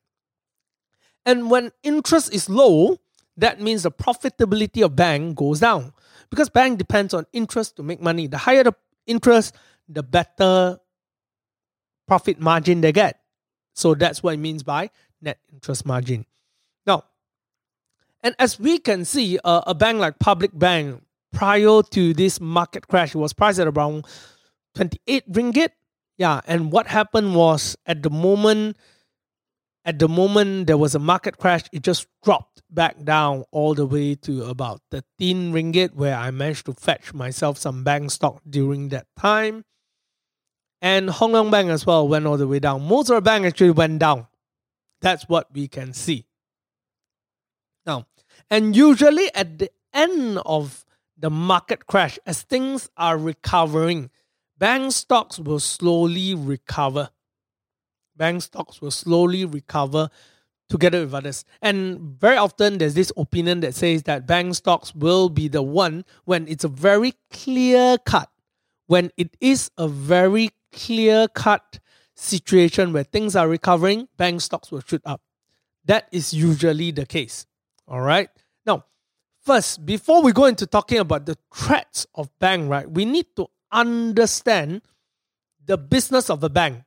And 1.26 1.50
when 1.50 1.72
interest 1.82 2.32
is 2.32 2.48
low, 2.48 2.98
that 3.36 3.60
means 3.60 3.84
the 3.84 3.90
profitability 3.90 4.84
of 4.84 4.96
bank 4.96 5.36
goes 5.36 5.60
down 5.60 5.92
because 6.30 6.48
bank 6.48 6.78
depends 6.78 7.14
on 7.14 7.26
interest 7.32 7.76
to 7.76 7.82
make 7.82 8.00
money. 8.00 8.26
The 8.26 8.38
higher 8.38 8.64
the 8.64 8.74
interest, 9.06 9.54
the 9.88 10.02
better 10.02 10.78
profit 12.06 12.40
margin 12.40 12.80
they 12.80 12.92
get. 12.92 13.20
So 13.74 13.94
that's 13.94 14.22
what 14.22 14.34
it 14.34 14.38
means 14.38 14.62
by 14.62 14.90
net 15.20 15.38
interest 15.52 15.86
margin. 15.86 16.26
Now, 16.86 17.04
and 18.22 18.34
as 18.38 18.58
we 18.58 18.78
can 18.78 19.04
see, 19.04 19.38
uh, 19.44 19.62
a 19.66 19.74
bank 19.74 19.98
like 19.98 20.18
Public 20.18 20.50
Bank, 20.58 21.02
prior 21.32 21.82
to 21.82 22.14
this 22.14 22.40
market 22.40 22.88
crash, 22.88 23.14
was 23.14 23.32
priced 23.32 23.58
at 23.58 23.68
around 23.68 24.06
28 24.74 25.32
ringgit. 25.32 25.70
Yeah, 26.20 26.42
and 26.46 26.70
what 26.70 26.86
happened 26.86 27.34
was 27.34 27.78
at 27.86 28.02
the 28.02 28.10
moment, 28.10 28.76
at 29.86 29.98
the 29.98 30.06
moment 30.06 30.66
there 30.66 30.76
was 30.76 30.94
a 30.94 30.98
market 30.98 31.38
crash, 31.38 31.62
it 31.72 31.82
just 31.82 32.06
dropped 32.22 32.60
back 32.68 33.02
down 33.04 33.44
all 33.52 33.72
the 33.72 33.86
way 33.86 34.16
to 34.16 34.44
about 34.44 34.82
13 34.90 35.50
ringgit, 35.54 35.94
where 35.94 36.14
I 36.14 36.30
managed 36.30 36.66
to 36.66 36.74
fetch 36.74 37.14
myself 37.14 37.56
some 37.56 37.84
bank 37.84 38.10
stock 38.10 38.42
during 38.46 38.90
that 38.90 39.06
time. 39.18 39.64
And 40.82 41.08
Hong 41.08 41.32
Leong 41.32 41.50
Bank 41.50 41.70
as 41.70 41.86
well 41.86 42.06
went 42.06 42.26
all 42.26 42.36
the 42.36 42.46
way 42.46 42.58
down. 42.58 42.86
Most 42.86 43.08
of 43.08 43.14
the 43.14 43.22
bank 43.22 43.46
actually 43.46 43.70
went 43.70 43.98
down. 43.98 44.26
That's 45.00 45.26
what 45.26 45.48
we 45.54 45.68
can 45.68 45.94
see. 45.94 46.26
Now, 47.86 48.08
and 48.50 48.76
usually 48.76 49.34
at 49.34 49.58
the 49.58 49.70
end 49.94 50.38
of 50.44 50.84
the 51.16 51.30
market 51.30 51.86
crash, 51.86 52.18
as 52.26 52.42
things 52.42 52.90
are 52.98 53.16
recovering, 53.16 54.10
bank 54.60 54.92
stocks 54.92 55.38
will 55.40 55.58
slowly 55.58 56.34
recover. 56.34 57.10
Bank 58.14 58.42
stocks 58.42 58.80
will 58.80 58.90
slowly 58.90 59.46
recover 59.46 60.10
together 60.68 61.00
with 61.00 61.14
others. 61.14 61.44
And 61.62 61.98
very 62.20 62.36
often 62.36 62.78
there's 62.78 62.94
this 62.94 63.10
opinion 63.16 63.60
that 63.60 63.74
says 63.74 64.04
that 64.04 64.26
bank 64.26 64.54
stocks 64.54 64.94
will 64.94 65.30
be 65.30 65.48
the 65.48 65.62
one 65.62 66.04
when 66.26 66.46
it's 66.46 66.62
a 66.62 66.68
very 66.68 67.14
clear 67.32 67.96
cut, 67.98 68.30
when 68.86 69.10
it 69.16 69.34
is 69.40 69.70
a 69.78 69.88
very 69.88 70.50
clear 70.72 71.26
cut 71.26 71.80
situation 72.14 72.92
where 72.92 73.02
things 73.02 73.34
are 73.34 73.48
recovering, 73.48 74.08
bank 74.18 74.42
stocks 74.42 74.70
will 74.70 74.82
shoot 74.86 75.02
up. 75.06 75.22
That 75.86 76.06
is 76.12 76.34
usually 76.34 76.90
the 76.90 77.06
case. 77.06 77.46
All 77.88 78.02
right. 78.02 78.28
Now, 78.66 78.84
first, 79.40 79.86
before 79.86 80.22
we 80.22 80.32
go 80.32 80.44
into 80.44 80.66
talking 80.66 80.98
about 80.98 81.24
the 81.24 81.38
threats 81.52 82.06
of 82.14 82.30
bank, 82.38 82.70
right, 82.70 82.88
we 82.88 83.06
need 83.06 83.26
to 83.36 83.48
understand 83.72 84.82
the 85.66 85.78
business 85.78 86.30
of 86.30 86.42
a 86.42 86.48
bank. 86.48 86.82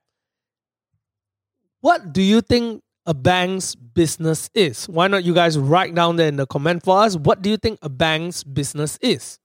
What 1.82 2.14
do 2.14 2.22
you 2.22 2.42
think 2.42 2.82
a 3.06 3.14
bank's 3.14 3.76
business 3.76 4.50
is? 4.54 4.88
Why 4.88 5.08
not 5.08 5.24
you 5.24 5.34
guys 5.34 5.58
write 5.58 5.94
down 5.94 6.16
there 6.16 6.28
in 6.28 6.38
the 6.38 6.48
comment 6.48 6.84
for 6.84 7.02
us? 7.02 7.18
What 7.18 7.42
do 7.42 7.50
you 7.50 7.58
think 7.58 7.80
a 7.82 7.90
bank's 7.90 8.44
business 8.44 8.98
is? 9.02 9.40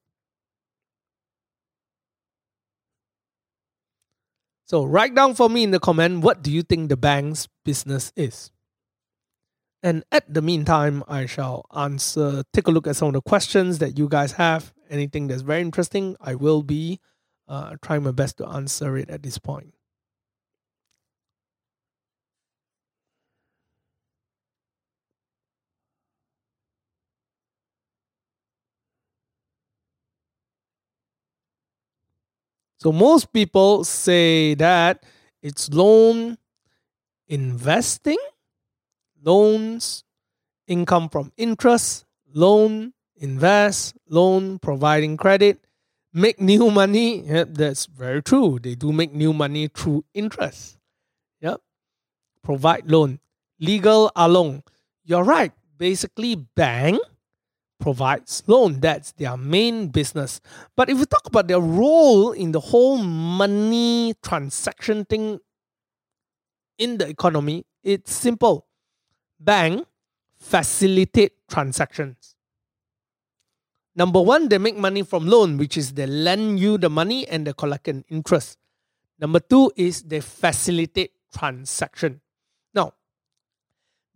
So 4.67 4.85
write 4.85 5.15
down 5.15 5.35
for 5.35 5.49
me 5.49 5.65
in 5.65 5.71
the 5.71 5.81
comment 5.81 6.23
what 6.23 6.43
do 6.43 6.51
you 6.51 6.63
think 6.63 6.91
the 6.91 6.97
bank's 6.97 7.49
business 7.65 8.13
is? 8.17 8.51
And 9.83 10.05
at 10.13 10.33
the 10.33 10.43
meantime, 10.43 11.05
I 11.09 11.27
shall 11.27 11.65
answer, 11.75 12.43
take 12.53 12.67
a 12.67 12.71
look 12.71 12.87
at 12.87 12.97
some 12.97 13.09
of 13.09 13.15
the 13.15 13.23
questions 13.23 13.79
that 13.79 13.97
you 13.97 14.09
guys 14.09 14.33
have. 14.33 14.75
Anything 14.91 15.29
that's 15.29 15.43
very 15.43 15.61
interesting, 15.61 16.17
I 16.21 16.35
will 16.35 16.63
be 16.63 17.01
uh, 17.49 17.77
trying 17.83 18.03
my 18.03 18.13
best 18.13 18.37
to 18.39 18.47
answer 18.49 18.97
it 18.97 19.11
at 19.11 19.23
this 19.23 19.39
point. 19.39 19.75
So 32.79 32.93
most 32.93 33.33
people 33.33 33.83
say 33.85 34.55
that 34.55 35.05
it's 35.43 35.69
loan 35.71 36.39
investing, 37.29 38.19
loans, 39.23 40.05
income 40.69 41.09
from 41.09 41.33
interest, 41.37 42.07
loan, 42.35 42.95
invest, 43.17 43.97
loan, 44.09 44.59
providing 44.61 45.17
credit, 45.17 45.65
make 46.13 46.41
new 46.41 46.71
money. 46.71 47.21
Yep, 47.21 47.49
that's 47.53 47.87
very 47.87 48.23
true. 48.23 48.59
They 48.61 48.75
do 48.75 48.93
make 48.93 49.13
new 49.13 49.33
money 49.33 49.69
through 49.69 50.05
interest. 50.15 50.79
Yep. 51.41 51.61
Provide 52.43 52.91
loan. 52.91 53.21
Legal 53.61 54.11
along. 54.15 54.63
You're 55.05 55.25
right. 55.25 55.53
Basically, 55.77 56.35
bank 56.35 57.01
provides 57.81 58.43
loan. 58.47 58.81
That's 58.81 59.13
their 59.13 59.37
main 59.37 59.89
business. 59.89 60.41
But 60.77 60.91
if 60.91 60.99
we 60.99 61.07
talk 61.07 61.27
about 61.27 61.49
their 61.49 61.61
role 61.61 62.33
in 62.33 62.53
the 62.53 62.61
whole 62.61 62.99
money 62.99 64.15
transaction 64.23 65.05
thing 65.05 65.41
in 66.79 66.99
the 66.99 67.09
economy, 67.09 67.67
it's 67.83 68.13
simple. 68.13 68.67
Bank 69.41 69.87
facilitate 70.39 71.33
transactions. 71.49 72.37
Number 73.99 74.23
one, 74.23 74.49
they 74.49 74.59
make 74.59 74.77
money 74.77 75.03
from 75.03 75.27
loan, 75.27 75.59
which 75.59 75.77
is 75.77 75.93
they 75.95 76.07
lend 76.07 76.61
you 76.61 76.79
the 76.79 76.89
money 76.89 77.27
and 77.27 77.45
they 77.45 77.53
collect 77.53 77.89
an 77.89 78.05
interest. 78.09 78.57
Number 79.19 79.41
two 79.41 79.73
is 79.75 80.03
they 80.05 80.21
facilitate 80.21 81.11
transaction. 81.37 82.21
Now, 82.73 82.93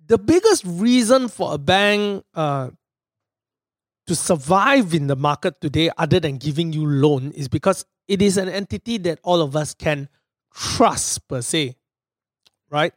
the 0.06 0.18
biggest 0.18 0.62
reason 0.64 1.26
for 1.26 1.52
a 1.52 1.58
bank 1.58 2.24
uh, 2.32 2.70
to 4.06 4.14
survive 4.14 4.94
in 4.94 5.08
the 5.08 5.16
market 5.16 5.60
today 5.60 5.90
other 5.98 6.20
than 6.20 6.36
giving 6.36 6.72
you 6.72 6.86
loan 6.86 7.32
is 7.32 7.48
because 7.48 7.84
it 8.06 8.22
is 8.22 8.36
an 8.36 8.48
entity 8.48 8.98
that 8.98 9.18
all 9.24 9.42
of 9.42 9.56
us 9.56 9.74
can 9.74 10.08
trust 10.54 11.26
per 11.28 11.40
se 11.40 11.74
right 12.70 12.92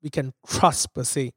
we 0.00 0.08
can 0.08 0.32
trust 0.46 0.94
per 0.94 1.02
se 1.02 1.32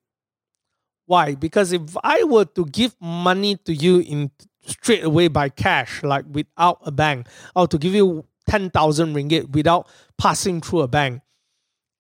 why 1.08 1.34
because 1.34 1.72
if 1.72 1.82
i 2.04 2.24
were 2.24 2.46
to 2.46 2.64
give 2.66 2.96
money 3.02 3.56
to 3.56 3.74
you 3.74 4.02
in 4.02 4.30
straight 4.68 5.04
away 5.04 5.28
by 5.28 5.50
cash 5.50 6.04
like 6.04 6.26
without 6.32 6.80
a 6.84 6.92
bank 6.92 7.28
or 7.56 7.68
to 7.68 7.78
give 7.78 7.94
you 7.94 8.26
10000 8.48 9.16
ringgit 9.16 9.52
without 9.52 9.88
passing 10.18 10.62
through 10.62 10.82
a 10.82 10.88
bank 10.88 11.22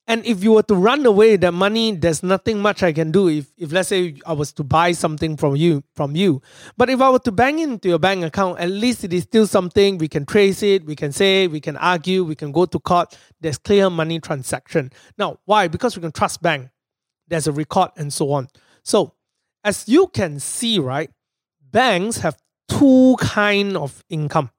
and 0.09 0.25
if 0.25 0.41
you 0.41 0.53
were 0.53 0.63
to 0.63 0.75
run 0.75 1.05
away 1.05 1.35
that 1.35 1.51
money, 1.53 1.91
there's 1.91 2.23
nothing 2.23 2.61
much 2.61 2.81
I 2.81 2.93
can 2.93 3.11
do. 3.11 3.27
If, 3.27 3.51
if 3.57 3.73
let's 3.73 3.89
say 3.89 4.15
I 4.25 4.31
was 4.31 4.53
to 4.53 4.63
buy 4.63 4.93
something 4.93 5.35
from 5.35 5.57
you, 5.57 5.83
from 5.95 6.15
you, 6.15 6.41
but 6.77 6.89
if 6.89 7.01
I 7.01 7.09
were 7.09 7.19
to 7.19 7.31
bang 7.31 7.59
into 7.59 7.89
your 7.89 7.99
bank 7.99 8.23
account, 8.23 8.57
at 8.59 8.69
least 8.69 9.03
it 9.03 9.11
is 9.11 9.23
still 9.23 9.45
something 9.45 9.97
we 9.97 10.07
can 10.07 10.25
trace 10.25 10.63
it. 10.63 10.85
We 10.85 10.95
can 10.95 11.11
say, 11.11 11.47
we 11.47 11.59
can 11.59 11.75
argue, 11.75 12.23
we 12.23 12.35
can 12.35 12.53
go 12.53 12.65
to 12.65 12.79
court. 12.79 13.17
There's 13.41 13.57
clear 13.57 13.89
money 13.89 14.21
transaction. 14.21 14.91
Now, 15.17 15.39
why? 15.43 15.67
Because 15.67 15.97
we 15.97 16.01
can 16.01 16.13
trust 16.13 16.41
bank. 16.41 16.69
There's 17.27 17.47
a 17.47 17.51
record 17.51 17.91
and 17.97 18.11
so 18.13 18.31
on. 18.31 18.47
So, 18.83 19.13
as 19.65 19.89
you 19.89 20.07
can 20.07 20.39
see, 20.39 20.79
right, 20.79 21.09
banks 21.69 22.19
have 22.19 22.37
two 22.67 23.15
kind 23.19 23.77
of 23.77 24.03
income. 24.09 24.51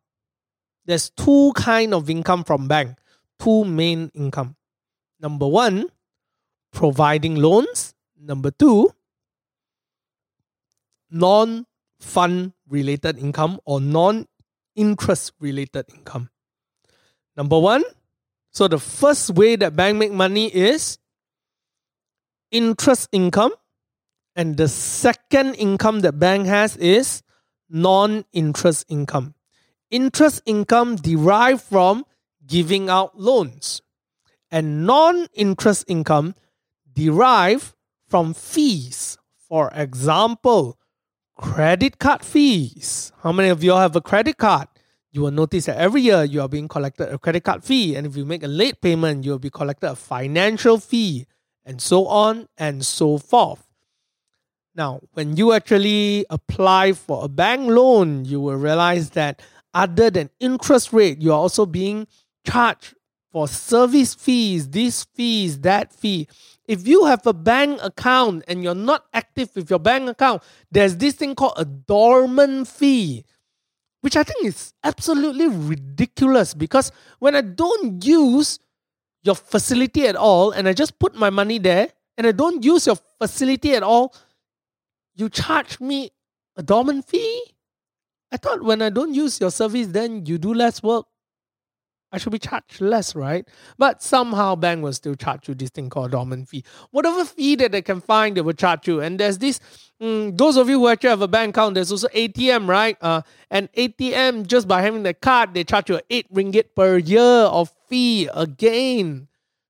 There's 0.85 1.11
two 1.11 1.53
kind 1.55 1.93
of 1.95 2.09
income 2.09 2.45
from 2.45 2.69
bank. 2.69 2.97
Two 3.39 3.65
main 3.65 4.11
income 4.15 4.57
Number 5.21 5.49
one, 5.49 5.87
providing 6.73 7.37
loans. 7.37 7.95
Number 8.21 8.51
two, 8.51 8.91
non 11.11 11.67
fund 12.01 12.53
related 12.69 13.19
income 13.19 13.59
or 13.65 13.81
non 13.81 14.27
interest 14.77 15.33
related 15.41 15.87
income. 15.95 16.31
Number 17.37 17.59
one, 17.59 17.83
so 18.53 18.69
the 18.69 18.79
first 18.79 19.31
way 19.31 19.57
that 19.57 19.75
bank 19.75 19.99
make 19.99 20.13
money 20.13 20.55
is 20.55 20.99
interest 22.51 23.09
income. 23.13 23.53
And 24.37 24.57
the 24.57 24.69
second 24.69 25.55
income 25.55 26.01
that 26.01 26.19
bank 26.19 26.47
has 26.47 26.77
is 26.77 27.23
non-interest 27.71 28.87
income. 28.89 29.35
Interest 29.91 30.43
income 30.47 30.97
derived 30.97 31.63
from 31.63 32.05
giving 32.47 32.89
out 32.89 33.19
loans 33.19 33.83
and 34.51 34.87
non 34.87 35.27
interest 35.35 35.85
income 35.89 36.35
derived 36.93 37.75
from 38.09 38.35
fees. 38.35 39.19
For 39.49 39.71
example, 39.75 40.79
credit 41.37 41.99
card 41.99 42.25
fees. 42.25 43.13
How 43.23 43.33
many 43.33 43.49
of 43.49 43.63
you 43.63 43.73
all 43.73 43.81
have 43.81 43.97
a 43.97 44.01
credit 44.01 44.37
card? 44.37 44.69
You 45.11 45.23
will 45.23 45.31
notice 45.31 45.67
that 45.67 45.79
every 45.79 46.03
year 46.03 46.25
you 46.25 46.43
are 46.43 46.49
being 46.49 46.69
collected 46.69 47.13
a 47.13 47.19
credit 47.19 47.45
card 47.45 47.65
fee, 47.65 47.97
and 47.97 48.07
if 48.07 48.17
you 48.17 48.27
make 48.27 48.43
a 48.43 48.49
late 48.49 48.81
payment, 48.81 49.25
you 49.25 49.33
will 49.33 49.39
be 49.39 49.51
collected 49.51 49.91
a 49.91 49.97
financial 49.97 50.79
fee, 50.79 51.27
and 51.65 51.81
so 51.81 52.07
on 52.07 52.49
and 52.59 52.85
so 52.85 53.17
forth. 53.17 53.68
Now, 54.79 55.01
when 55.15 55.37
you 55.37 55.53
actually 55.55 56.25
apply 56.31 56.93
for 56.93 57.25
a 57.25 57.29
bank 57.29 57.69
loan, 57.69 58.25
you 58.25 58.41
will 58.41 58.55
realize 58.55 59.11
that 59.11 59.43
other 59.75 60.09
than 60.09 60.31
interest 60.39 60.93
rate, 60.93 61.21
you 61.21 61.33
are 61.33 61.39
also 61.39 61.67
being 61.67 62.07
charged 62.47 62.95
for 63.33 63.49
service 63.49 64.15
fees, 64.15 64.69
this 64.69 65.03
fees, 65.03 65.59
that 65.63 65.93
fee. 65.93 66.29
If 66.69 66.87
you 66.87 67.07
have 67.07 67.27
a 67.27 67.33
bank 67.33 67.81
account 67.83 68.45
and 68.47 68.63
you're 68.63 68.77
not 68.77 69.07
active 69.13 69.51
with 69.57 69.69
your 69.69 69.81
bank 69.81 70.09
account, 70.09 70.45
there's 70.71 70.97
this 70.97 71.17
thing 71.17 71.35
called 71.35 71.55
a 71.57 71.65
dormant 71.65 72.69
fee, 72.69 73.25
which 74.03 74.17
I 74.17 74.23
think 74.23 74.47
is 74.47 74.73
absolutely 74.85 75.49
ridiculous 75.49 76.55
because 76.55 76.93
when 77.19 77.35
I 77.35 77.41
don't 77.41 78.05
use 78.05 78.61
your 79.25 79.35
facility 79.35 80.07
at 80.07 80.15
all 80.15 80.53
and 80.53 80.69
I 80.69 80.73
just 80.73 81.01
put 81.01 81.17
my 81.17 81.31
money 81.31 81.59
there 81.59 81.89
and 82.17 82.29
I 82.29 82.33
don't 82.33 82.63
use 82.63 82.87
your 82.87 82.97
facility 83.19 83.75
at 83.75 83.83
all, 83.83 84.15
you 85.19 85.29
charge 85.29 85.81
me 85.81 86.11
a 86.57 86.63
dormant 86.63 87.07
fee? 87.07 87.55
I 88.31 88.37
thought 88.37 88.63
when 88.63 88.83
I 88.83 88.91
don't 88.91 89.15
use 89.15 89.41
your 89.41 89.51
service, 89.51 89.89
then 89.89 90.27
you 90.27 90.39
do 90.39 90.53
less 90.55 90.83
work. 90.83 91.07
I 92.11 92.17
should 92.17 92.33
be 92.33 92.39
charged 92.39 92.81
less, 92.81 93.15
right? 93.15 93.47
But 93.77 94.03
somehow 94.03 94.55
bank 94.55 94.83
will 94.83 94.95
still 94.95 95.15
charge 95.15 95.47
you 95.47 95.55
this 95.55 95.69
thing 95.69 95.91
called 95.91 96.13
dormant 96.13 96.49
fee. 96.49 96.65
Whatever 96.91 97.25
fee 97.27 97.55
that 97.57 97.73
they 97.73 97.83
can 97.83 98.01
find, 98.01 98.35
they 98.35 98.41
will 98.41 98.55
charge 98.55 98.89
you. 98.89 99.01
And 99.01 99.21
there's 99.21 99.37
this, 99.37 99.61
mm, 100.01 100.37
those 100.37 100.57
of 100.57 100.71
you 100.71 100.79
who 100.79 100.89
actually 100.89 101.11
have 101.11 101.21
a 101.21 101.29
bank 101.29 101.55
account, 101.55 101.75
there's 101.75 101.93
also 101.93 102.09
ATM, 102.09 102.67
right? 102.67 102.97
Uh, 103.03 103.21
and 103.51 103.71
ATM, 103.73 104.47
just 104.47 104.67
by 104.67 104.81
having 104.81 105.03
the 105.03 105.13
card, 105.13 105.53
they 105.53 105.65
charge 105.65 105.91
you 105.91 106.01
8 106.09 106.33
ringgit 106.33 106.75
per 106.75 106.97
year 106.97 107.21
of 107.21 107.73
fee 107.89 108.29
again. 108.33 109.28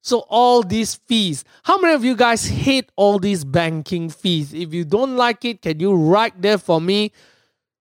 So 0.09 0.21
all 0.31 0.63
these 0.63 0.95
fees. 0.95 1.45
How 1.65 1.77
many 1.77 1.93
of 1.93 2.03
you 2.03 2.17
guys 2.17 2.47
hate 2.47 2.91
all 2.97 3.19
these 3.19 3.45
banking 3.45 4.09
fees? 4.09 4.55
If 4.55 4.73
you 4.73 4.87
don't 4.87 5.19
like 5.19 5.45
it, 5.45 5.61
can 5.61 5.79
you 5.81 5.95
write 5.95 6.41
there 6.41 6.57
for 6.57 6.81
me? 6.81 7.13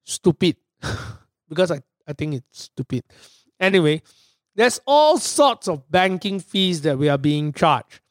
Stupid. 0.04 0.58
because 1.48 1.72
I, 1.72 1.80
I 2.06 2.12
think 2.12 2.34
it's 2.34 2.64
stupid. 2.64 3.06
Anyway, 3.58 4.02
there's 4.56 4.82
all 4.86 5.18
sorts 5.18 5.70
of 5.70 5.90
banking 5.90 6.42
fees 6.42 6.82
that 6.82 6.98
we 6.98 7.08
are 7.08 7.18
being 7.18 7.54
charged. 7.54 8.02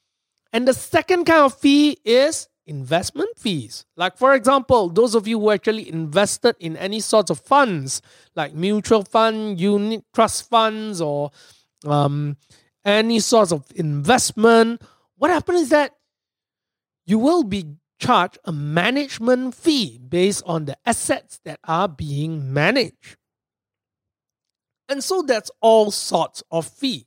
And 0.51 0.67
the 0.67 0.73
second 0.73 1.27
kind 1.27 1.45
of 1.45 1.53
fee 1.53 1.99
is 2.03 2.49
investment 2.67 3.37
fees. 3.37 3.85
Like, 3.97 4.17
for 4.17 4.33
example, 4.33 4.89
those 4.89 5.15
of 5.15 5.29
you 5.29 5.39
who 5.39 5.51
actually 5.51 5.91
invested 5.91 6.57
in 6.59 6.79
any 6.79 7.01
sorts 7.01 7.31
of 7.31 7.39
funds, 7.39 8.01
like 8.35 8.55
mutual 8.55 9.05
fund, 9.05 9.61
unit 9.61 10.05
trust 10.15 10.49
funds, 10.49 11.03
or 11.03 11.33
um, 11.85 12.39
any 12.87 13.19
sorts 13.19 13.53
of 13.53 13.65
investment, 13.75 14.81
what 15.17 15.31
happens 15.31 15.63
is 15.63 15.69
that 15.71 15.93
you 17.05 17.19
will 17.19 17.43
be 17.43 17.77
charged 17.99 18.39
a 18.45 18.53
management 18.53 19.55
fee 19.55 19.99
based 19.99 20.43
on 20.47 20.67
the 20.67 20.77
assets 20.87 21.41
that 21.45 21.59
are 21.65 21.89
being 21.89 22.53
managed. 22.53 23.17
And 24.89 25.03
so 25.03 25.23
that's 25.23 25.51
all 25.61 25.91
sorts 25.91 26.43
of 26.51 26.67
fee. 26.67 27.07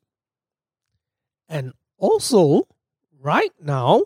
And 1.47 1.73
also, 1.97 2.67
right 3.19 3.51
now, 3.61 4.03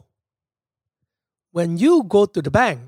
when 1.52 1.78
you 1.78 2.04
go 2.04 2.26
to 2.26 2.42
the 2.42 2.52
bank, 2.52 2.82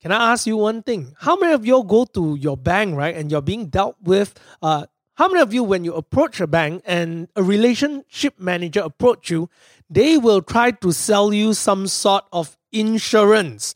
can 0.00 0.12
I 0.12 0.32
ask 0.32 0.46
you 0.46 0.56
one 0.56 0.82
thing? 0.82 1.14
How 1.18 1.36
many 1.36 1.52
of 1.52 1.66
you 1.66 1.82
go 1.84 2.04
to 2.04 2.36
your 2.36 2.56
bank, 2.56 2.96
right, 2.96 3.14
and 3.14 3.30
you're 3.30 3.42
being 3.42 3.66
dealt 3.66 3.96
with? 4.00 4.32
Uh, 4.62 4.86
how 5.20 5.28
many 5.28 5.42
of 5.42 5.52
you, 5.52 5.62
when 5.62 5.84
you 5.84 5.92
approach 5.92 6.40
a 6.40 6.46
bank 6.46 6.82
and 6.86 7.28
a 7.36 7.42
relationship 7.42 8.40
manager 8.40 8.80
approach 8.80 9.28
you, 9.28 9.50
they 9.90 10.16
will 10.16 10.40
try 10.40 10.70
to 10.70 10.92
sell 10.92 11.34
you 11.34 11.52
some 11.52 11.86
sort 11.86 12.24
of 12.32 12.56
insurance 12.72 13.74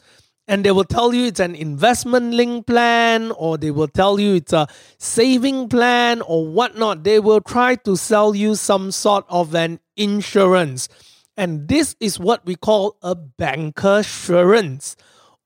and 0.48 0.64
they 0.64 0.70
will 0.70 0.84
tell 0.84 1.12
you 1.12 1.26
it's 1.26 1.40
an 1.40 1.54
investment 1.54 2.32
link 2.32 2.66
plan 2.66 3.30
or 3.32 3.58
they 3.58 3.70
will 3.70 3.88
tell 3.88 4.18
you 4.18 4.36
it's 4.36 4.54
a 4.54 4.66
saving 4.96 5.68
plan 5.68 6.22
or 6.22 6.46
whatnot. 6.46 7.04
They 7.04 7.20
will 7.20 7.42
try 7.42 7.74
to 7.74 7.94
sell 7.94 8.34
you 8.34 8.54
some 8.54 8.90
sort 8.90 9.26
of 9.28 9.54
an 9.54 9.80
insurance. 9.98 10.88
And 11.36 11.68
this 11.68 11.94
is 12.00 12.18
what 12.18 12.46
we 12.46 12.54
call 12.54 12.96
a 13.02 13.14
banker 13.14 13.98
insurance. 13.98 14.96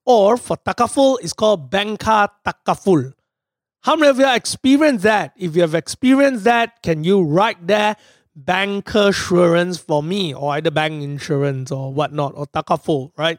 Or 0.06 0.36
for 0.36 0.56
takaful, 0.58 1.18
it's 1.22 1.32
called 1.32 1.70
banker 1.70 2.28
takaful. 2.46 3.14
How 3.80 3.96
many 3.96 4.08
of 4.10 4.18
you 4.18 4.24
have 4.24 4.36
experienced 4.36 5.04
that? 5.04 5.32
If 5.36 5.54
you 5.54 5.62
have 5.62 5.74
experienced 5.74 6.44
that, 6.44 6.82
can 6.82 7.04
you 7.04 7.22
write 7.22 7.66
there 7.66 7.96
banker 8.34 9.08
insurance 9.08 9.78
for 9.78 10.02
me 10.02 10.34
or 10.34 10.52
either 10.52 10.70
bank 10.70 11.02
insurance 11.02 11.72
or 11.72 11.92
whatnot 11.92 12.32
or 12.36 12.46
takaful, 12.46 13.12
right? 13.16 13.38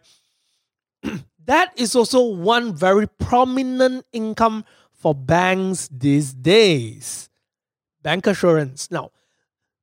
That 1.46 1.72
is 1.80 1.96
also 1.96 2.22
one 2.22 2.76
very 2.76 3.08
prominent 3.08 4.06
income 4.14 4.66
for 4.92 5.16
banks 5.16 5.90
these 5.92 6.32
days. 6.32 7.28
Bancassurance. 8.04 8.92
Now, 8.92 9.10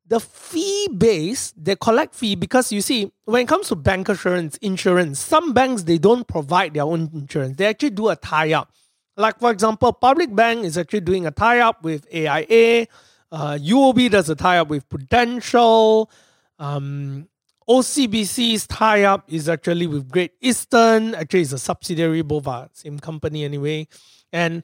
the 0.06 0.20
fee 0.20 0.88
base, 0.96 1.52
they 1.56 1.74
collect 1.74 2.14
fee 2.14 2.36
because 2.36 2.70
you 2.70 2.80
see, 2.80 3.10
when 3.24 3.42
it 3.42 3.48
comes 3.48 3.66
to 3.68 3.74
bancassurance, 3.74 4.58
insurance, 4.62 5.18
some 5.18 5.52
banks 5.52 5.82
they 5.82 5.98
don't 5.98 6.28
provide 6.28 6.74
their 6.74 6.84
own 6.84 7.10
insurance. 7.12 7.56
They 7.56 7.66
actually 7.66 7.90
do 7.90 8.10
a 8.10 8.16
tie-up. 8.16 8.70
Like 9.16 9.38
for 9.38 9.50
example, 9.50 9.92
Public 9.92 10.34
Bank 10.34 10.64
is 10.64 10.76
actually 10.76 11.00
doing 11.00 11.26
a 11.26 11.30
tie-up 11.30 11.82
with 11.82 12.06
AIA. 12.14 12.86
Uh, 13.32 13.58
UOB 13.60 14.10
does 14.10 14.28
a 14.28 14.34
tie-up 14.34 14.68
with 14.68 14.88
Prudential. 14.88 16.10
Um, 16.58 17.28
OCBC's 17.68 18.66
tie 18.66 19.02
up 19.02 19.24
is 19.28 19.48
actually 19.48 19.86
with 19.86 20.10
Great 20.10 20.32
Eastern. 20.40 21.14
Actually, 21.14 21.40
it's 21.40 21.52
a 21.52 21.58
subsidiary, 21.58 22.22
both 22.22 22.46
are 22.46 22.68
same 22.72 22.98
company 22.98 23.44
anyway. 23.44 23.88
And 24.32 24.62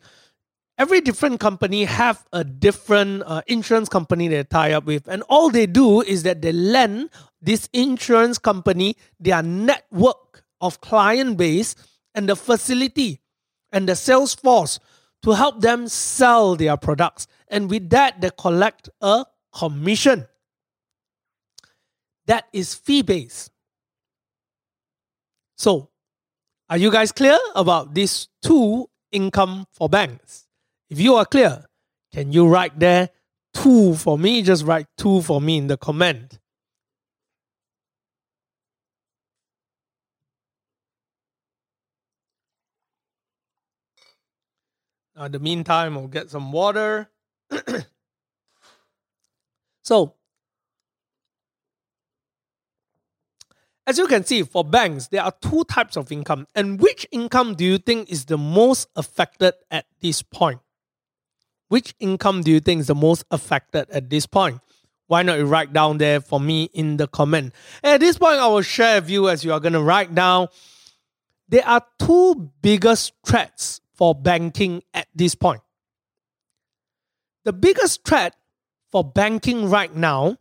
every 0.79 1.01
different 1.01 1.41
company 1.41 1.85
have 1.85 2.25
a 2.33 2.45
different 2.45 3.25
uh, 3.27 3.43
insurance 3.47 3.89
company 3.89 4.29
they 4.29 4.45
tie 4.45 4.73
up 4.73 4.85
with. 4.85 5.09
And 5.09 5.23
all 5.29 5.51
they 5.51 5.67
do 5.67 6.03
is 6.03 6.23
that 6.25 6.43
they 6.43 6.53
lend 6.53 7.11
this 7.41 7.69
insurance 7.73 8.39
company 8.39 8.97
their 9.19 9.43
network 9.43 10.45
of 10.61 10.81
client 10.81 11.39
base 11.39 11.75
and 12.15 12.29
the 12.29 12.37
facility 12.37 13.22
and 13.73 13.89
the 13.89 13.97
sales 13.97 14.35
force 14.35 14.79
to 15.23 15.33
help 15.33 15.61
them 15.61 15.89
sell 15.89 16.57
their 16.57 16.77
products. 16.77 17.27
And 17.49 17.71
with 17.71 17.91
that, 17.91 18.21
they 18.21 18.31
collect 18.39 18.89
a 19.01 19.25
commission 19.55 20.27
that 22.27 22.45
is 22.53 22.75
fee 22.75 23.03
based. 23.03 23.51
So, 25.57 25.91
are 26.69 26.79
you 26.79 26.91
guys 26.91 27.13
clear 27.13 27.39
about 27.55 27.95
these 27.95 28.29
two 28.43 28.89
income 29.11 29.67
for 29.73 29.89
banks? 29.89 30.47
If 30.89 31.01
you 31.01 31.15
are 31.15 31.27
clear, 31.27 31.67
can 32.13 32.33
you 32.33 32.49
write 32.49 32.79
there 32.79 33.11
two 33.55 33.95
for 33.95 34.19
me? 34.19 34.43
Just 34.43 34.65
write 34.65 34.87
two 34.97 35.23
for 35.23 35.41
me 35.41 35.59
in 35.59 35.67
the 35.67 35.77
comment. 35.77 36.39
In 45.25 45.33
the 45.33 45.39
meantime, 45.39 45.97
I'll 45.97 46.09
get 46.09 46.31
some 46.31 46.51
water. 46.51 47.09
so, 49.83 50.15
As 53.85 53.99
you 53.99 54.07
can 54.07 54.25
see, 54.25 54.45
for 54.45 54.65
banks, 54.65 55.09
there 55.09 55.23
are 55.23 55.35
two 55.43 55.65
types 55.65 55.97
of 55.97 56.13
income. 56.13 56.47
And 56.55 56.81
which 56.81 57.07
income 57.11 57.57
do 57.57 57.65
you 57.65 57.79
think 57.79 58.11
is 58.11 58.27
the 58.27 58.39
most 58.39 58.89
affected 58.95 59.55
at 59.71 59.87
this 60.01 60.23
point? 60.23 60.61
Which 61.69 61.95
income 61.99 62.43
do 62.43 62.53
you 62.53 62.61
think 62.61 62.81
is 62.81 62.87
the 62.87 62.95
most 62.95 63.25
affected 63.31 63.91
at 63.91 64.09
this 64.09 64.25
point? 64.25 64.61
Why 65.09 65.23
not 65.23 65.39
you 65.39 65.47
write 65.47 65.73
down 65.73 65.99
there 65.99 66.21
for 66.21 66.39
me 66.39 66.71
in 66.73 66.97
the 66.97 67.09
comment? 67.09 67.55
At 67.83 67.99
this 67.99 68.19
point, 68.19 68.37
I 68.37 68.47
will 68.47 68.63
share 68.63 69.01
with 69.01 69.11
you 69.11 69.29
as 69.29 69.45
you 69.45 69.53
are 69.53 69.61
going 69.61 69.73
to 69.73 69.83
write 69.83 70.15
down. 70.15 70.49
There 71.49 71.67
are 71.67 71.85
two 71.99 72.51
biggest 72.63 73.13
threats 73.27 73.81
for 74.03 74.17
banking 74.17 74.83
at 74.93 75.07
this 75.15 75.37
point. 75.37 75.61
The 77.45 77.53
biggest 77.53 78.05
threat 78.05 78.35
for 78.91 79.05
banking 79.05 79.71
right 79.71 79.95
now 79.95 80.39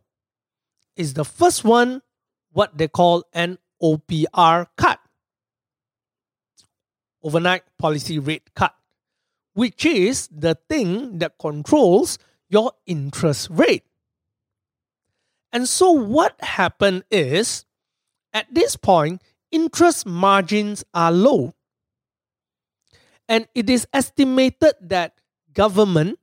is 0.96 1.14
the 1.14 1.24
first 1.24 1.62
one 1.62 2.02
what 2.50 2.76
they 2.76 2.88
call 2.88 3.22
an 3.32 3.58
OPR 3.80 4.66
cut, 4.76 4.98
overnight 7.22 7.62
policy 7.78 8.18
rate 8.18 8.52
cut, 8.56 8.74
which 9.54 9.86
is 9.86 10.26
the 10.26 10.58
thing 10.68 11.20
that 11.20 11.38
controls 11.38 12.18
your 12.48 12.72
interest 12.84 13.46
rate. 13.48 13.84
And 15.52 15.68
so, 15.68 15.92
what 15.92 16.34
happened 16.42 17.04
is 17.12 17.64
at 18.32 18.52
this 18.52 18.74
point, 18.74 19.22
interest 19.52 20.04
margins 20.04 20.82
are 20.92 21.12
low. 21.12 21.54
And 23.28 23.46
it 23.54 23.70
is 23.70 23.86
estimated 23.92 24.74
that 24.80 25.14
government 25.52 26.18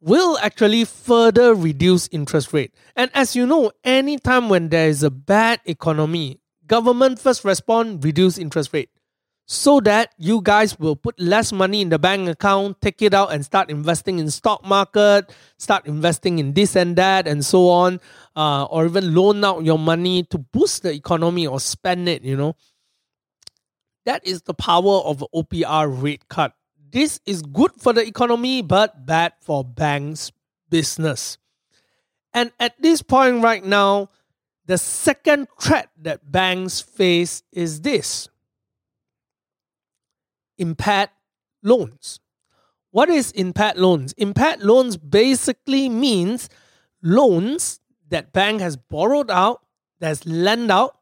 will 0.00 0.36
actually 0.38 0.84
further 0.84 1.54
reduce 1.54 2.08
interest 2.08 2.52
rate. 2.52 2.74
And 2.96 3.10
as 3.14 3.36
you 3.36 3.46
know, 3.46 3.70
anytime 3.84 4.48
when 4.48 4.68
there 4.68 4.88
is 4.88 5.02
a 5.02 5.10
bad 5.10 5.60
economy, 5.64 6.40
government 6.66 7.20
first 7.20 7.44
respond 7.44 8.04
reduce 8.04 8.36
interest 8.36 8.72
rate 8.72 8.90
so 9.46 9.80
that 9.80 10.10
you 10.18 10.40
guys 10.40 10.78
will 10.78 10.96
put 10.96 11.18
less 11.20 11.52
money 11.52 11.80
in 11.82 11.88
the 11.88 11.98
bank 11.98 12.28
account, 12.28 12.80
take 12.80 13.02
it 13.02 13.12
out 13.12 13.32
and 13.32 13.44
start 13.44 13.70
investing 13.70 14.18
in 14.18 14.30
stock 14.30 14.64
market, 14.64 15.30
start 15.58 15.86
investing 15.86 16.38
in 16.38 16.54
this 16.54 16.74
and 16.76 16.96
that 16.96 17.26
and 17.26 17.44
so 17.44 17.68
on, 17.68 18.00
uh, 18.36 18.64
or 18.64 18.86
even 18.86 19.14
loan 19.14 19.44
out 19.44 19.64
your 19.64 19.78
money 19.78 20.22
to 20.24 20.38
boost 20.38 20.84
the 20.84 20.92
economy 20.92 21.46
or 21.46 21.60
spend 21.60 22.08
it, 22.08 22.22
you 22.22 22.36
know. 22.36 22.56
That 24.04 24.26
is 24.26 24.42
the 24.42 24.54
power 24.54 25.00
of 25.04 25.24
OPR 25.34 26.02
rate 26.02 26.28
cut. 26.28 26.54
This 26.90 27.20
is 27.24 27.42
good 27.42 27.70
for 27.78 27.92
the 27.92 28.06
economy, 28.06 28.62
but 28.62 29.06
bad 29.06 29.32
for 29.40 29.64
banks' 29.64 30.32
business. 30.68 31.38
And 32.34 32.52
at 32.58 32.80
this 32.80 33.02
point 33.02 33.42
right 33.42 33.64
now, 33.64 34.08
The 34.66 34.78
second 34.78 35.48
threat 35.60 35.90
that 36.00 36.30
banks 36.30 36.80
face 36.80 37.42
is 37.52 37.80
this 37.80 38.28
impaired 40.56 41.10
loans. 41.62 42.20
What 42.90 43.10
is 43.10 43.32
impaired 43.32 43.76
loans? 43.76 44.12
Impaired 44.14 44.62
loans 44.62 44.96
basically 44.96 45.88
means 45.88 46.48
loans 47.02 47.80
that 48.08 48.32
bank 48.32 48.60
has 48.60 48.76
borrowed 48.76 49.30
out, 49.30 49.60
that's 49.98 50.24
lent 50.26 50.70
out, 50.70 50.96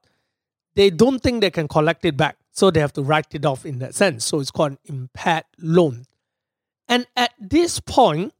they 0.74 0.88
don't 0.88 1.20
think 1.20 1.40
they 1.40 1.50
can 1.50 1.68
collect 1.68 2.04
it 2.04 2.16
back. 2.16 2.39
So 2.52 2.70
they 2.70 2.80
have 2.80 2.92
to 2.94 3.02
write 3.02 3.34
it 3.34 3.44
off 3.44 3.64
in 3.64 3.78
that 3.78 3.94
sense. 3.94 4.24
So 4.24 4.40
it's 4.40 4.50
called 4.50 4.72
an 4.72 4.78
impaired 4.84 5.44
loan. 5.58 6.04
And 6.88 7.06
at 7.16 7.32
this 7.38 7.80
point, 7.80 8.32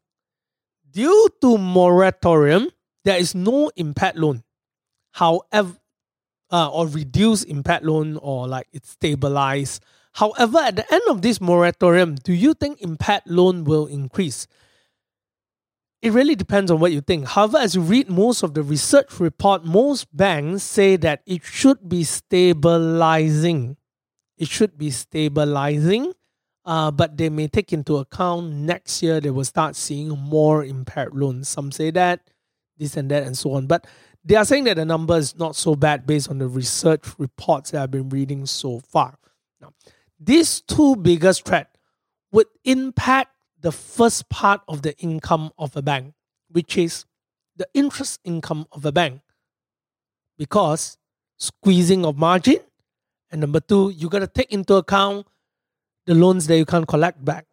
due 0.90 1.28
to 1.40 1.56
moratorium, 1.56 2.68
there 3.04 3.16
is 3.18 3.34
no 3.34 3.70
impaired 3.76 4.16
loan. 4.16 4.42
However, 5.12 5.76
uh, 6.50 6.68
or 6.68 6.88
reduce 6.88 7.44
impaired 7.44 7.84
loan 7.84 8.16
or 8.16 8.48
like 8.48 8.66
it's 8.72 8.90
stabilized. 8.90 9.82
However, 10.12 10.58
at 10.58 10.76
the 10.76 10.92
end 10.92 11.02
of 11.08 11.22
this 11.22 11.40
moratorium, 11.40 12.16
do 12.16 12.32
you 12.32 12.54
think 12.54 12.80
impaired 12.80 13.22
loan 13.26 13.64
will 13.64 13.86
increase? 13.86 14.48
It 16.02 16.12
really 16.12 16.34
depends 16.34 16.70
on 16.70 16.80
what 16.80 16.92
you 16.92 17.02
think. 17.02 17.28
However, 17.28 17.58
as 17.58 17.74
you 17.74 17.82
read 17.82 18.08
most 18.08 18.42
of 18.42 18.54
the 18.54 18.62
research 18.62 19.20
report, 19.20 19.64
most 19.64 20.14
banks 20.16 20.62
say 20.62 20.96
that 20.96 21.22
it 21.26 21.44
should 21.44 21.88
be 21.88 22.04
stabilizing. 22.04 23.76
It 24.40 24.48
should 24.48 24.78
be 24.78 24.90
stabilizing, 24.90 26.14
uh, 26.64 26.90
but 26.90 27.18
they 27.18 27.28
may 27.28 27.46
take 27.46 27.74
into 27.74 27.98
account 27.98 28.50
next 28.50 29.02
year 29.02 29.20
they 29.20 29.28
will 29.28 29.44
start 29.44 29.76
seeing 29.76 30.08
more 30.08 30.64
impaired 30.64 31.14
loans. 31.14 31.46
Some 31.46 31.70
say 31.70 31.90
that, 31.90 32.30
this 32.78 32.96
and 32.96 33.10
that, 33.10 33.24
and 33.24 33.36
so 33.36 33.52
on. 33.52 33.66
But 33.66 33.86
they 34.24 34.36
are 34.36 34.46
saying 34.46 34.64
that 34.64 34.76
the 34.76 34.86
number 34.86 35.18
is 35.18 35.38
not 35.38 35.56
so 35.56 35.76
bad 35.76 36.06
based 36.06 36.30
on 36.30 36.38
the 36.38 36.48
research 36.48 37.04
reports 37.18 37.72
that 37.72 37.82
I've 37.82 37.90
been 37.90 38.08
reading 38.08 38.46
so 38.46 38.80
far. 38.80 39.18
Now, 39.60 39.74
these 40.18 40.62
two 40.62 40.96
biggest 40.96 41.44
threats 41.44 41.76
would 42.32 42.46
impact 42.64 43.36
the 43.60 43.72
first 43.72 44.30
part 44.30 44.62
of 44.68 44.80
the 44.80 44.96
income 45.00 45.50
of 45.58 45.76
a 45.76 45.82
bank, 45.82 46.14
which 46.48 46.78
is 46.78 47.04
the 47.56 47.68
interest 47.74 48.20
income 48.24 48.66
of 48.72 48.86
a 48.86 48.92
bank. 48.92 49.20
Because 50.38 50.96
squeezing 51.36 52.06
of 52.06 52.16
margin, 52.16 52.60
and 53.30 53.40
number 53.40 53.60
two, 53.60 53.90
you 53.90 54.08
got 54.08 54.20
to 54.20 54.26
take 54.26 54.52
into 54.52 54.74
account 54.74 55.26
the 56.06 56.14
loans 56.14 56.46
that 56.46 56.56
you 56.56 56.64
can't 56.64 56.86
collect 56.86 57.24
back. 57.24 57.46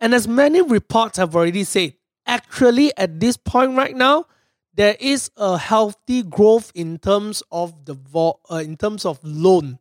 And 0.00 0.14
as 0.14 0.26
many 0.26 0.62
reports 0.62 1.18
have 1.18 1.34
already 1.34 1.64
said, 1.64 1.94
actually 2.26 2.96
at 2.96 3.20
this 3.20 3.36
point 3.36 3.76
right 3.76 3.94
now, 3.96 4.26
there 4.74 4.96
is 5.00 5.30
a 5.36 5.58
healthy 5.58 6.22
growth 6.22 6.72
in 6.74 6.98
terms 6.98 7.42
of 7.50 7.84
the 7.84 7.94
vo- 7.94 8.40
uh, 8.50 8.56
in 8.56 8.76
terms 8.76 9.04
of 9.04 9.18
loan 9.22 9.78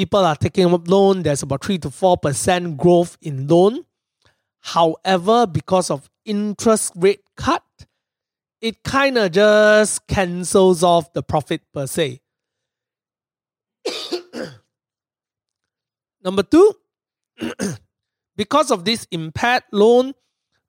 people 0.00 0.24
are 0.24 0.36
taking 0.36 0.72
up 0.72 0.88
loan. 0.88 1.22
There's 1.22 1.42
about 1.42 1.64
three 1.64 1.78
to 1.78 1.90
four 1.90 2.16
percent 2.16 2.76
growth 2.76 3.18
in 3.20 3.46
loan. 3.46 3.84
However, 4.60 5.46
because 5.46 5.90
of 5.90 6.08
interest 6.24 6.92
rate 6.96 7.20
cut, 7.36 7.64
it 8.60 8.82
kind 8.82 9.18
of 9.18 9.32
just 9.32 10.06
cancels 10.06 10.82
off 10.82 11.12
the 11.12 11.22
profit 11.22 11.62
per 11.72 11.86
se. 11.86 12.20
Number 16.22 16.42
two, 16.42 16.72
because 18.36 18.70
of 18.70 18.84
this 18.84 19.06
impaired 19.10 19.64
loan, 19.72 20.12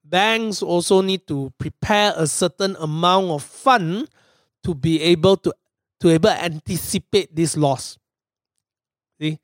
banks 0.04 0.62
also 0.62 1.02
need 1.02 1.28
to 1.28 1.54
prepare 1.58 2.14
a 2.16 2.28
certain 2.28 2.76
amount 2.78 3.32
of 3.32 3.44
fund 3.44 4.10
to 4.64 4.74
be 4.74 5.02
able 5.02 5.38
to 5.38 5.54
to 6.02 6.10
able 6.10 6.30
anticipate 6.30 7.36
this 7.36 7.56
loss. 7.56 7.98
See, 9.20 9.38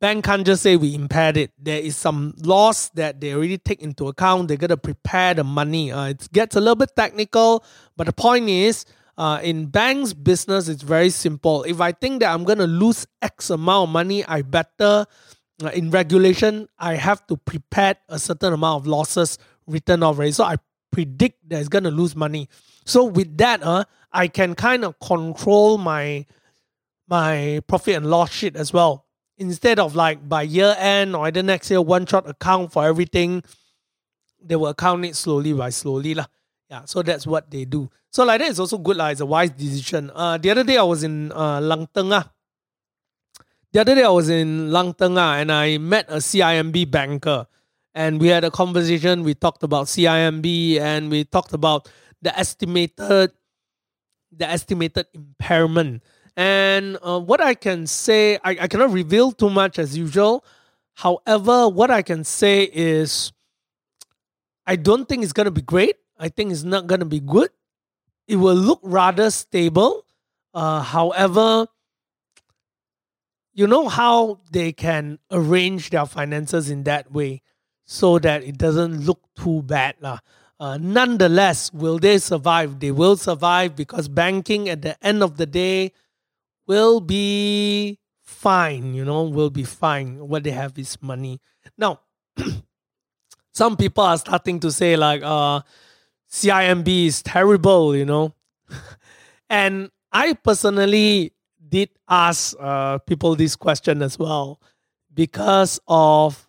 bank 0.00 0.24
can't 0.24 0.46
just 0.46 0.62
say 0.62 0.76
we 0.76 0.94
impaired 0.94 1.36
it. 1.36 1.50
There 1.58 1.80
is 1.80 1.96
some 1.96 2.34
loss 2.38 2.88
that 2.90 3.20
they 3.20 3.34
already 3.34 3.58
take 3.58 3.82
into 3.82 4.06
account. 4.06 4.48
They're 4.48 4.56
gonna 4.56 4.76
prepare 4.76 5.34
the 5.34 5.44
money. 5.44 5.90
Uh, 5.90 6.08
it 6.08 6.28
gets 6.32 6.56
a 6.56 6.60
little 6.60 6.76
bit 6.76 6.94
technical, 6.94 7.64
but 7.96 8.06
the 8.06 8.12
point 8.12 8.48
is, 8.48 8.84
uh, 9.18 9.40
in 9.42 9.66
banks 9.66 10.12
business, 10.12 10.68
it's 10.68 10.82
very 10.82 11.10
simple. 11.10 11.64
If 11.64 11.80
I 11.80 11.92
think 11.92 12.20
that 12.20 12.32
I'm 12.32 12.44
gonna 12.44 12.66
lose 12.66 13.06
X 13.20 13.50
amount 13.50 13.88
of 13.88 13.92
money, 13.92 14.24
I 14.24 14.42
better. 14.42 15.06
Uh, 15.62 15.68
in 15.68 15.90
regulation, 15.90 16.68
I 16.78 16.94
have 16.94 17.26
to 17.28 17.36
prepare 17.36 17.96
a 18.08 18.18
certain 18.18 18.52
amount 18.52 18.82
of 18.82 18.86
losses 18.86 19.38
written. 19.66 20.00
Right, 20.00 20.34
so 20.34 20.44
I 20.44 20.56
predict 20.90 21.48
that 21.48 21.60
it's 21.60 21.68
gonna 21.68 21.90
lose 21.90 22.16
money. 22.16 22.48
So 22.84 23.04
with 23.04 23.36
that, 23.38 23.62
uh, 23.62 23.84
I 24.12 24.28
can 24.28 24.54
kind 24.54 24.84
of 24.84 24.98
control 24.98 25.78
my 25.78 26.26
my 27.06 27.60
profit 27.66 27.96
and 27.96 28.06
loss 28.06 28.32
sheet 28.32 28.56
as 28.56 28.72
well 28.72 29.04
instead 29.38 29.78
of 29.78 29.94
like 29.96 30.26
by 30.28 30.42
year 30.42 30.74
end 30.78 31.16
or 31.16 31.26
either 31.26 31.42
next 31.42 31.70
year 31.70 31.80
one 31.80 32.06
shot 32.06 32.28
account 32.28 32.72
for 32.72 32.84
everything, 32.84 33.42
they 34.42 34.56
will 34.56 34.68
account 34.68 35.04
it 35.04 35.16
slowly 35.16 35.52
by 35.52 35.70
slowly 35.70 36.14
lah. 36.14 36.26
Yeah, 36.70 36.84
so 36.86 37.02
that's 37.02 37.26
what 37.26 37.50
they 37.50 37.64
do. 37.64 37.90
So 38.10 38.24
like 38.24 38.40
that 38.40 38.50
is 38.50 38.60
also 38.60 38.78
good 38.78 38.96
lah. 38.96 39.08
It's 39.08 39.20
a 39.20 39.26
wise 39.26 39.50
decision. 39.50 40.10
Uh, 40.14 40.38
the 40.38 40.50
other 40.50 40.64
day 40.64 40.78
I 40.78 40.82
was 40.82 41.02
in 41.02 41.32
uh, 41.32 41.60
Langteng 41.60 42.12
ah. 42.12 42.30
The 43.74 43.80
other 43.80 43.96
day 43.96 44.04
I 44.04 44.08
was 44.08 44.30
in 44.30 44.70
Langteng 44.70 45.18
ah, 45.18 45.34
and 45.34 45.50
I 45.50 45.78
met 45.78 46.06
a 46.08 46.22
CIMB 46.22 46.88
banker, 46.90 47.48
and 47.92 48.20
we 48.20 48.28
had 48.28 48.44
a 48.44 48.50
conversation. 48.50 49.24
We 49.24 49.34
talked 49.34 49.64
about 49.64 49.86
CIMB 49.86 50.78
and 50.78 51.10
we 51.10 51.24
talked 51.24 51.52
about 51.52 51.90
the 52.22 52.30
estimated, 52.38 53.32
the 54.30 54.48
estimated 54.48 55.06
impairment 55.12 56.02
and 56.36 56.98
uh, 57.02 57.20
what 57.20 57.40
I 57.40 57.54
can 57.54 57.86
say, 57.86 58.36
I, 58.44 58.56
I 58.62 58.68
cannot 58.68 58.90
reveal 58.90 59.32
too 59.32 59.50
much 59.50 59.78
as 59.78 59.96
usual. 59.96 60.44
However, 60.94 61.68
what 61.68 61.90
I 61.90 62.02
can 62.02 62.24
say 62.24 62.64
is 62.72 63.32
I 64.66 64.76
don't 64.76 65.08
think 65.08 65.22
it's 65.22 65.32
going 65.32 65.46
to 65.46 65.52
be 65.52 65.62
great. 65.62 65.96
I 66.18 66.28
think 66.28 66.50
it's 66.50 66.64
not 66.64 66.86
going 66.86 67.00
to 67.00 67.06
be 67.06 67.20
good. 67.20 67.50
It 68.26 68.36
will 68.36 68.54
look 68.54 68.80
rather 68.82 69.30
stable. 69.30 70.06
Uh, 70.52 70.80
however, 70.80 71.66
you 73.54 73.66
know 73.66 73.88
how 73.88 74.40
they 74.50 74.72
can 74.72 75.18
arrange 75.30 75.90
their 75.90 76.06
finances 76.06 76.68
in 76.68 76.84
that 76.84 77.12
way 77.12 77.40
so 77.86 78.18
that 78.18 78.42
it 78.42 78.58
doesn't 78.58 79.06
look 79.06 79.20
too 79.36 79.62
bad. 79.62 79.94
Uh, 80.02 80.18
uh, 80.58 80.76
nonetheless, 80.78 81.72
will 81.72 81.98
they 81.98 82.18
survive? 82.18 82.80
They 82.80 82.90
will 82.90 83.16
survive 83.16 83.76
because 83.76 84.08
banking 84.08 84.68
at 84.68 84.82
the 84.82 85.02
end 85.04 85.22
of 85.22 85.36
the 85.36 85.46
day 85.46 85.92
will 86.66 87.00
be 87.00 87.98
fine, 88.22 88.94
you 88.94 89.04
know, 89.04 89.24
will 89.24 89.50
be 89.50 89.64
fine. 89.64 90.28
What 90.28 90.44
they 90.44 90.50
have 90.50 90.78
is 90.78 91.00
money. 91.00 91.40
Now, 91.78 92.00
some 93.52 93.76
people 93.76 94.04
are 94.04 94.18
starting 94.18 94.60
to 94.60 94.72
say 94.72 94.96
like 94.96 95.22
uh 95.22 95.60
CIMB 96.30 97.06
is 97.06 97.22
terrible, 97.22 97.94
you 97.94 98.04
know. 98.04 98.34
and 99.50 99.90
I 100.12 100.32
personally 100.32 101.32
did 101.68 101.90
ask 102.08 102.54
uh, 102.60 102.98
people 102.98 103.34
this 103.36 103.56
question 103.56 104.02
as 104.02 104.18
well 104.18 104.60
because 105.12 105.80
of 105.86 106.46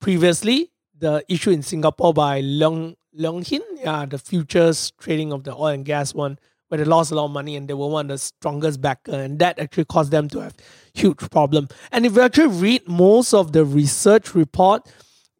previously 0.00 0.70
the 0.98 1.24
issue 1.28 1.50
in 1.50 1.62
Singapore 1.62 2.12
by 2.12 2.42
Leong 2.42 2.96
Leong 3.18 3.46
Hin, 3.46 3.62
yeah, 3.78 4.04
the 4.06 4.18
futures 4.18 4.92
trading 5.00 5.32
of 5.32 5.44
the 5.44 5.54
oil 5.54 5.68
and 5.68 5.84
gas 5.84 6.14
one, 6.14 6.38
where 6.68 6.78
they 6.78 6.84
lost 6.84 7.12
a 7.12 7.14
lot 7.14 7.26
of 7.26 7.30
money 7.30 7.56
and 7.56 7.66
they 7.68 7.74
were 7.74 7.86
one 7.88 8.06
of 8.06 8.08
the 8.08 8.18
strongest 8.18 8.80
backer, 8.80 9.12
and 9.12 9.38
that 9.38 9.58
actually 9.58 9.86
caused 9.86 10.10
them 10.10 10.28
to 10.28 10.40
have 10.40 10.54
huge 10.92 11.18
problem. 11.30 11.68
And 11.92 12.04
if 12.04 12.14
you 12.14 12.20
actually 12.20 12.48
read 12.58 12.86
most 12.86 13.32
of 13.32 13.52
the 13.52 13.64
research 13.64 14.34
report, 14.34 14.86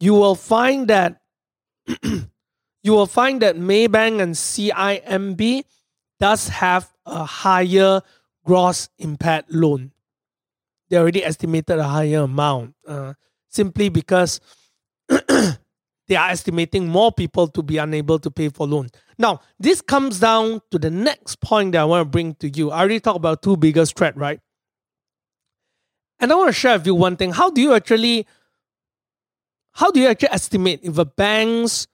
you 0.01 0.15
will 0.15 0.35
find 0.35 0.89
that 0.89 1.21
you 2.03 2.93
will 2.93 3.07
find 3.07 3.43
that 3.43 3.57
Maybank 3.57 4.23
and 4.23 4.35
CIMB 4.35 5.65
does 6.19 6.49
have 6.49 6.93
a 7.05 7.25
higher 7.25 8.01
gross 8.45 8.89
impaired 8.99 9.45
loan. 9.49 9.93
They 10.89 10.97
already 10.97 11.25
estimated 11.25 11.79
a 11.79 11.85
higher 11.85 12.21
amount 12.21 12.75
uh, 12.87 13.15
simply 13.49 13.89
because 13.89 14.41
they 15.09 16.17
are 16.17 16.31
estimating 16.31 16.89
more 16.89 17.13
people 17.13 17.49
to 17.49 17.63
be 17.63 17.79
unable 17.79 18.19
to 18.21 18.31
pay 18.31 18.49
for 18.49 18.67
loan. 18.67 18.89
Now, 19.19 19.41
this 19.59 19.81
comes 19.81 20.21
down 20.21 20.61
to 20.71 20.79
the 20.79 20.91
next 20.91 21.41
point 21.41 21.73
that 21.73 21.81
I 21.81 21.85
want 21.85 22.03
to 22.03 22.11
bring 22.11 22.35
to 22.37 22.49
you. 22.49 22.71
I 22.71 22.81
already 22.81 23.01
talked 23.01 23.17
about 23.17 23.43
two 23.43 23.57
biggest 23.57 23.97
threat, 23.97 24.17
right? 24.17 24.41
And 26.21 26.33
I 26.33 26.35
want 26.37 26.49
to 26.49 26.53
share 26.53 26.79
with 26.79 26.87
you 26.87 26.95
one 26.95 27.17
thing. 27.17 27.33
How 27.33 27.51
do 27.51 27.61
you 27.61 27.75
actually 27.75 28.27
how 29.73 29.91
do 29.91 30.01
you 30.01 30.09
actually 30.09 30.31
estimate 30.31 30.81
if 30.83 30.97
a 30.97 31.05
bank's 31.05 31.87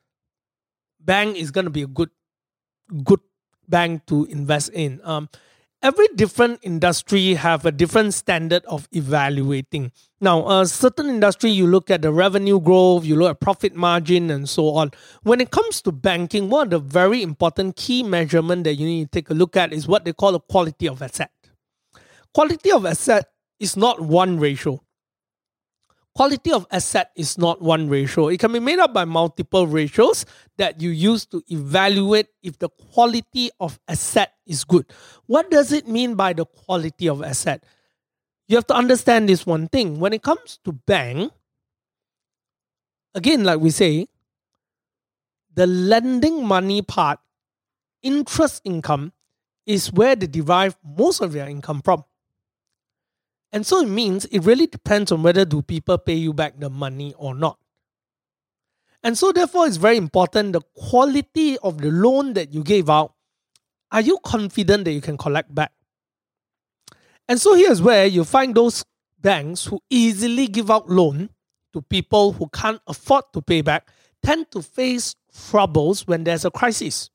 bank 1.01 1.37
is 1.37 1.51
going 1.51 1.65
to 1.65 1.71
be 1.71 1.83
a 1.83 1.89
good 1.89 2.11
good 3.03 3.19
bank 3.73 4.07
to 4.07 4.25
invest 4.27 4.71
in? 4.71 5.01
Um, 5.03 5.29
every 5.83 6.07
different 6.15 6.61
industry 6.63 7.35
have 7.35 7.67
a 7.67 7.73
different 7.73 8.15
standard 8.15 8.65
of 8.67 8.87
evaluating. 8.93 9.91
Now, 10.21 10.61
a 10.61 10.67
certain 10.67 11.09
industry, 11.09 11.51
you 11.51 11.67
look 11.67 11.91
at 11.91 12.03
the 12.03 12.13
revenue 12.13 12.61
growth, 12.61 13.05
you 13.05 13.17
look 13.17 13.31
at 13.31 13.41
profit 13.41 13.75
margin, 13.75 14.31
and 14.31 14.49
so 14.49 14.69
on. 14.77 14.93
When 15.25 15.41
it 15.41 15.51
comes 15.51 15.83
to 15.83 15.91
banking, 15.91 16.51
one 16.51 16.67
of 16.67 16.71
the 16.71 16.79
very 16.79 17.23
important 17.23 17.75
key 17.75 18.05
measurement 18.05 18.63
that 18.65 18.75
you 18.75 18.87
need 18.87 19.11
to 19.11 19.21
take 19.21 19.31
a 19.31 19.35
look 19.35 19.57
at 19.57 19.73
is 19.73 19.89
what 19.89 20.05
they 20.05 20.13
call 20.13 20.33
the 20.33 20.41
quality 20.41 20.87
of 20.87 21.03
asset. 21.03 21.33
Quality 22.33 22.71
of 22.71 22.87
asset 22.87 23.27
is 23.59 23.77
not 23.77 24.01
one 24.01 24.39
ratio 24.39 24.81
quality 26.15 26.53
of 26.53 26.67
asset 26.71 27.11
is 27.17 27.39
not 27.39 27.63
one 27.63 27.89
ratio. 27.89 28.29
It 28.29 28.41
can 28.41 28.53
be 28.53 28.61
made 28.61 28.79
up 28.79 28.93
by 28.93 29.05
multiple 29.05 29.67
ratios 29.67 30.25
that 30.59 30.81
you 30.81 30.91
use 30.91 31.27
to 31.27 31.43
evaluate 31.49 32.29
if 32.43 32.59
the 32.59 32.69
quality 32.69 33.51
of 33.61 33.81
asset 33.89 34.33
is 34.47 34.65
good. 34.65 34.87
What 35.27 35.51
does 35.51 35.73
it 35.73 35.89
mean 35.89 36.15
by 36.15 36.33
the 36.33 36.45
quality 36.45 37.09
of 37.09 37.23
asset? 37.23 37.65
You 38.49 38.57
have 38.57 38.67
to 38.67 38.75
understand 38.75 39.29
this 39.29 39.47
one 39.47 39.69
thing. 39.69 39.99
When 39.99 40.13
it 40.13 40.23
comes 40.23 40.59
to 40.65 40.73
bank, 40.73 41.33
again, 43.15 43.45
like 43.45 43.61
we 43.61 43.71
say, 43.71 44.09
the 45.55 45.67
lending 45.67 46.47
money 46.47 46.83
part, 46.83 47.21
interest 48.03 48.63
income, 48.65 49.13
is 49.65 49.93
where 49.93 50.17
they 50.17 50.27
derive 50.27 50.77
most 50.85 51.21
of 51.21 51.33
their 51.33 51.49
income 51.49 51.81
from. 51.83 52.05
And 53.53 53.67
so 53.67 53.81
it 53.81 53.89
means 53.89 54.25
it 54.27 54.41
really 54.41 54.67
depends 54.67 55.13
on 55.13 55.23
whether 55.23 55.45
do 55.45 55.63
people 55.63 55.99
pay 55.99 56.15
you 56.15 56.33
back 56.33 56.59
the 56.59 56.71
money 56.71 57.15
or 57.19 57.35
not. 57.35 57.59
And 59.03 59.19
so 59.19 59.33
therefore 59.33 59.67
it's 59.67 59.77
very 59.77 59.97
important 59.97 60.53
the 60.53 60.63
quality 60.75 61.59
of 61.59 61.79
the 61.79 61.91
loan 61.91 62.35
that 62.35 62.55
you 62.55 62.63
gave 62.63 62.89
out. 62.89 63.15
Are 63.91 64.01
you 64.01 64.19
confident 64.25 64.85
that 64.87 64.93
you 64.93 65.01
can 65.01 65.19
collect 65.19 65.55
back? 65.55 65.73
And 67.29 67.41
so 67.41 67.55
here's 67.55 67.83
where 67.83 68.07
you 68.07 68.25
find 68.25 68.55
those 68.55 68.85
banks 69.21 69.67
who 69.67 69.81
easily 69.91 70.47
give 70.47 70.71
out 70.71 70.89
loan 70.89 71.31
to 71.73 71.83
people 71.83 72.33
who 72.33 72.49
can't 72.49 72.81
afford 72.87 73.25
to 73.33 73.43
pay 73.43 73.61
back 73.61 73.89
tend 74.23 74.51
to 74.53 74.63
face 74.63 75.15
troubles 75.51 76.07
when 76.07 76.25
there's 76.25 76.45
a 76.45 76.51
crisis 76.51 77.11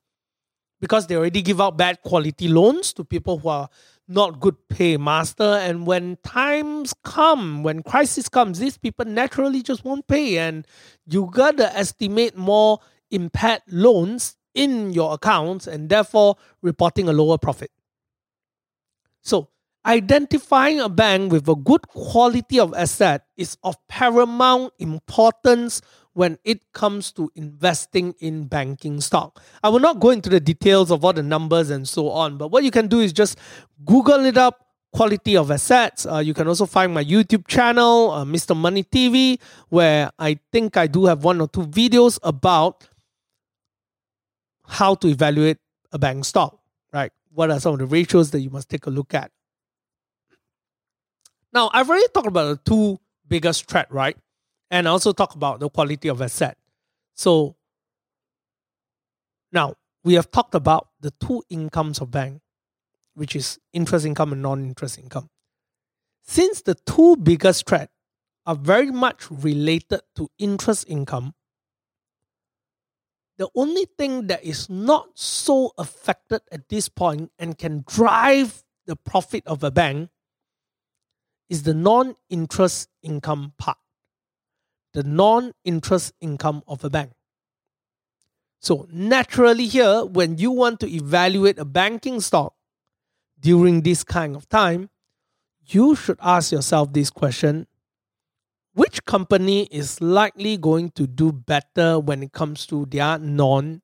because 0.80 1.06
they 1.06 1.16
already 1.16 1.42
give 1.42 1.60
out 1.60 1.76
bad 1.76 2.00
quality 2.02 2.48
loans 2.48 2.92
to 2.92 3.04
people 3.04 3.38
who 3.38 3.48
are 3.48 3.68
not 4.08 4.40
good 4.40 4.56
pay 4.68 4.96
master 4.96 5.44
And 5.44 5.86
when 5.86 6.16
times 6.24 6.94
come, 7.04 7.62
when 7.62 7.82
crisis 7.82 8.28
comes, 8.28 8.58
these 8.58 8.78
people 8.78 9.04
naturally 9.04 9.62
just 9.62 9.84
won't 9.84 10.08
pay. 10.08 10.38
And 10.38 10.66
you 11.06 11.30
gotta 11.32 11.76
estimate 11.76 12.36
more 12.36 12.80
impaired 13.10 13.62
loans 13.68 14.36
in 14.54 14.92
your 14.92 15.14
accounts 15.14 15.66
and 15.66 15.88
therefore 15.88 16.36
reporting 16.62 17.08
a 17.08 17.12
lower 17.12 17.38
profit. 17.38 17.70
So 19.22 19.50
identifying 19.84 20.80
a 20.80 20.88
bank 20.88 21.30
with 21.32 21.48
a 21.48 21.54
good 21.54 21.86
quality 21.88 22.58
of 22.58 22.74
asset 22.74 23.26
is 23.36 23.56
of 23.62 23.76
paramount 23.88 24.72
importance 24.78 25.80
when 26.18 26.36
it 26.42 26.60
comes 26.72 27.12
to 27.12 27.30
investing 27.36 28.12
in 28.18 28.42
banking 28.48 29.00
stock. 29.00 29.40
I 29.62 29.68
will 29.68 29.78
not 29.78 30.00
go 30.00 30.10
into 30.10 30.28
the 30.28 30.40
details 30.40 30.90
of 30.90 31.04
all 31.04 31.12
the 31.12 31.22
numbers 31.22 31.70
and 31.70 31.88
so 31.88 32.10
on, 32.10 32.36
but 32.36 32.48
what 32.48 32.64
you 32.64 32.72
can 32.72 32.88
do 32.88 32.98
is 32.98 33.12
just 33.12 33.38
Google 33.84 34.24
it 34.24 34.36
up 34.36 34.66
quality 34.92 35.36
of 35.36 35.52
assets. 35.52 36.06
Uh, 36.06 36.18
you 36.18 36.34
can 36.34 36.48
also 36.48 36.66
find 36.66 36.92
my 36.92 37.04
YouTube 37.04 37.46
channel, 37.46 38.10
uh, 38.10 38.24
Mr. 38.24 38.56
Money 38.56 38.82
TV, 38.82 39.38
where 39.68 40.10
I 40.18 40.40
think 40.50 40.76
I 40.76 40.88
do 40.88 41.04
have 41.04 41.22
one 41.22 41.40
or 41.40 41.46
two 41.46 41.68
videos 41.68 42.18
about 42.24 42.88
how 44.66 44.96
to 44.96 45.06
evaluate 45.06 45.58
a 45.92 46.00
bank 46.00 46.24
stock, 46.24 46.58
right? 46.92 47.12
What 47.32 47.52
are 47.52 47.60
some 47.60 47.74
of 47.74 47.78
the 47.78 47.86
ratios 47.86 48.32
that 48.32 48.40
you 48.40 48.50
must 48.50 48.68
take 48.68 48.86
a 48.86 48.90
look 48.90 49.14
at? 49.14 49.30
Now, 51.52 51.70
I've 51.72 51.88
already 51.88 52.08
talked 52.12 52.26
about 52.26 52.64
the 52.64 52.70
two 52.70 52.98
biggest 53.28 53.70
threat, 53.70 53.86
right? 53.92 54.16
And 54.70 54.86
also 54.86 55.12
talk 55.12 55.34
about 55.34 55.60
the 55.60 55.68
quality 55.68 56.08
of 56.08 56.20
asset. 56.20 56.56
So 57.14 57.56
now 59.52 59.74
we 60.04 60.14
have 60.14 60.30
talked 60.30 60.54
about 60.54 60.88
the 61.00 61.10
two 61.12 61.42
incomes 61.48 62.00
of 62.00 62.10
bank, 62.10 62.40
which 63.14 63.34
is 63.34 63.58
interest 63.72 64.06
income 64.06 64.32
and 64.32 64.42
non-interest 64.42 64.98
income. 64.98 65.28
Since 66.22 66.62
the 66.62 66.74
two 66.74 67.16
biggest 67.16 67.66
threat 67.66 67.90
are 68.46 68.54
very 68.54 68.90
much 68.90 69.30
related 69.30 70.00
to 70.16 70.28
interest 70.38 70.84
income, 70.88 71.34
the 73.38 73.48
only 73.54 73.86
thing 73.96 74.26
that 74.26 74.44
is 74.44 74.68
not 74.68 75.10
so 75.14 75.72
affected 75.78 76.42
at 76.50 76.68
this 76.68 76.88
point 76.88 77.30
and 77.38 77.56
can 77.56 77.84
drive 77.86 78.64
the 78.86 78.96
profit 78.96 79.46
of 79.46 79.62
a 79.62 79.70
bank 79.70 80.10
is 81.48 81.62
the 81.62 81.74
non-interest 81.74 82.88
income 83.02 83.52
part 83.58 83.78
the 84.98 85.04
non 85.04 85.52
interest 85.64 86.12
income 86.20 86.60
of 86.66 86.82
a 86.82 86.90
bank. 86.90 87.12
So, 88.60 88.88
naturally, 88.90 89.66
here, 89.66 90.04
when 90.04 90.38
you 90.38 90.50
want 90.50 90.80
to 90.80 90.92
evaluate 90.92 91.56
a 91.60 91.64
banking 91.64 92.20
stock 92.20 92.54
during 93.38 93.82
this 93.82 94.02
kind 94.02 94.34
of 94.34 94.48
time, 94.48 94.90
you 95.68 95.94
should 95.94 96.18
ask 96.20 96.50
yourself 96.50 96.92
this 96.92 97.10
question 97.10 97.68
Which 98.74 99.04
company 99.04 99.68
is 99.70 100.00
likely 100.00 100.56
going 100.56 100.90
to 100.96 101.06
do 101.06 101.30
better 101.30 102.00
when 102.00 102.24
it 102.24 102.32
comes 102.32 102.66
to 102.66 102.84
their 102.86 103.20
non 103.20 103.82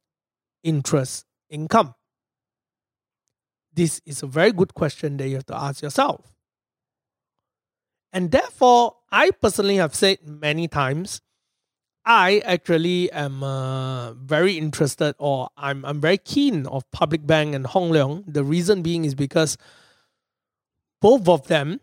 interest 0.64 1.26
income? 1.48 1.94
This 3.72 4.00
is 4.04 4.24
a 4.24 4.26
very 4.26 4.50
good 4.50 4.74
question 4.74 5.16
that 5.18 5.28
you 5.28 5.36
have 5.36 5.46
to 5.46 5.56
ask 5.56 5.80
yourself. 5.80 6.33
And 8.14 8.30
therefore, 8.30 8.94
I 9.10 9.32
personally 9.32 9.76
have 9.76 9.92
said 9.92 10.18
many 10.24 10.68
times, 10.68 11.20
I 12.06 12.42
actually 12.44 13.10
am 13.10 13.42
uh, 13.42 14.12
very 14.12 14.56
interested 14.56 15.16
or 15.18 15.48
I'm, 15.56 15.84
I'm 15.84 16.00
very 16.00 16.18
keen 16.18 16.66
of 16.66 16.88
Public 16.92 17.26
Bank 17.26 17.56
and 17.56 17.66
Hong 17.66 17.90
Leong. 17.90 18.22
The 18.32 18.44
reason 18.44 18.82
being 18.82 19.04
is 19.04 19.16
because 19.16 19.58
both 21.00 21.28
of 21.28 21.48
them 21.48 21.80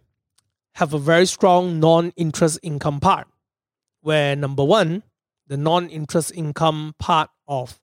have 0.76 0.94
a 0.94 1.00
very 1.00 1.26
strong 1.26 1.82
non-interest 1.82 2.60
income 2.64 3.02
part. 3.02 3.28
Where 4.00 4.36
number 4.36 4.64
one, 4.64 5.04
the 5.48 5.58
non-interest 5.58 6.32
income 6.34 6.96
part 6.98 7.30
of 7.46 7.82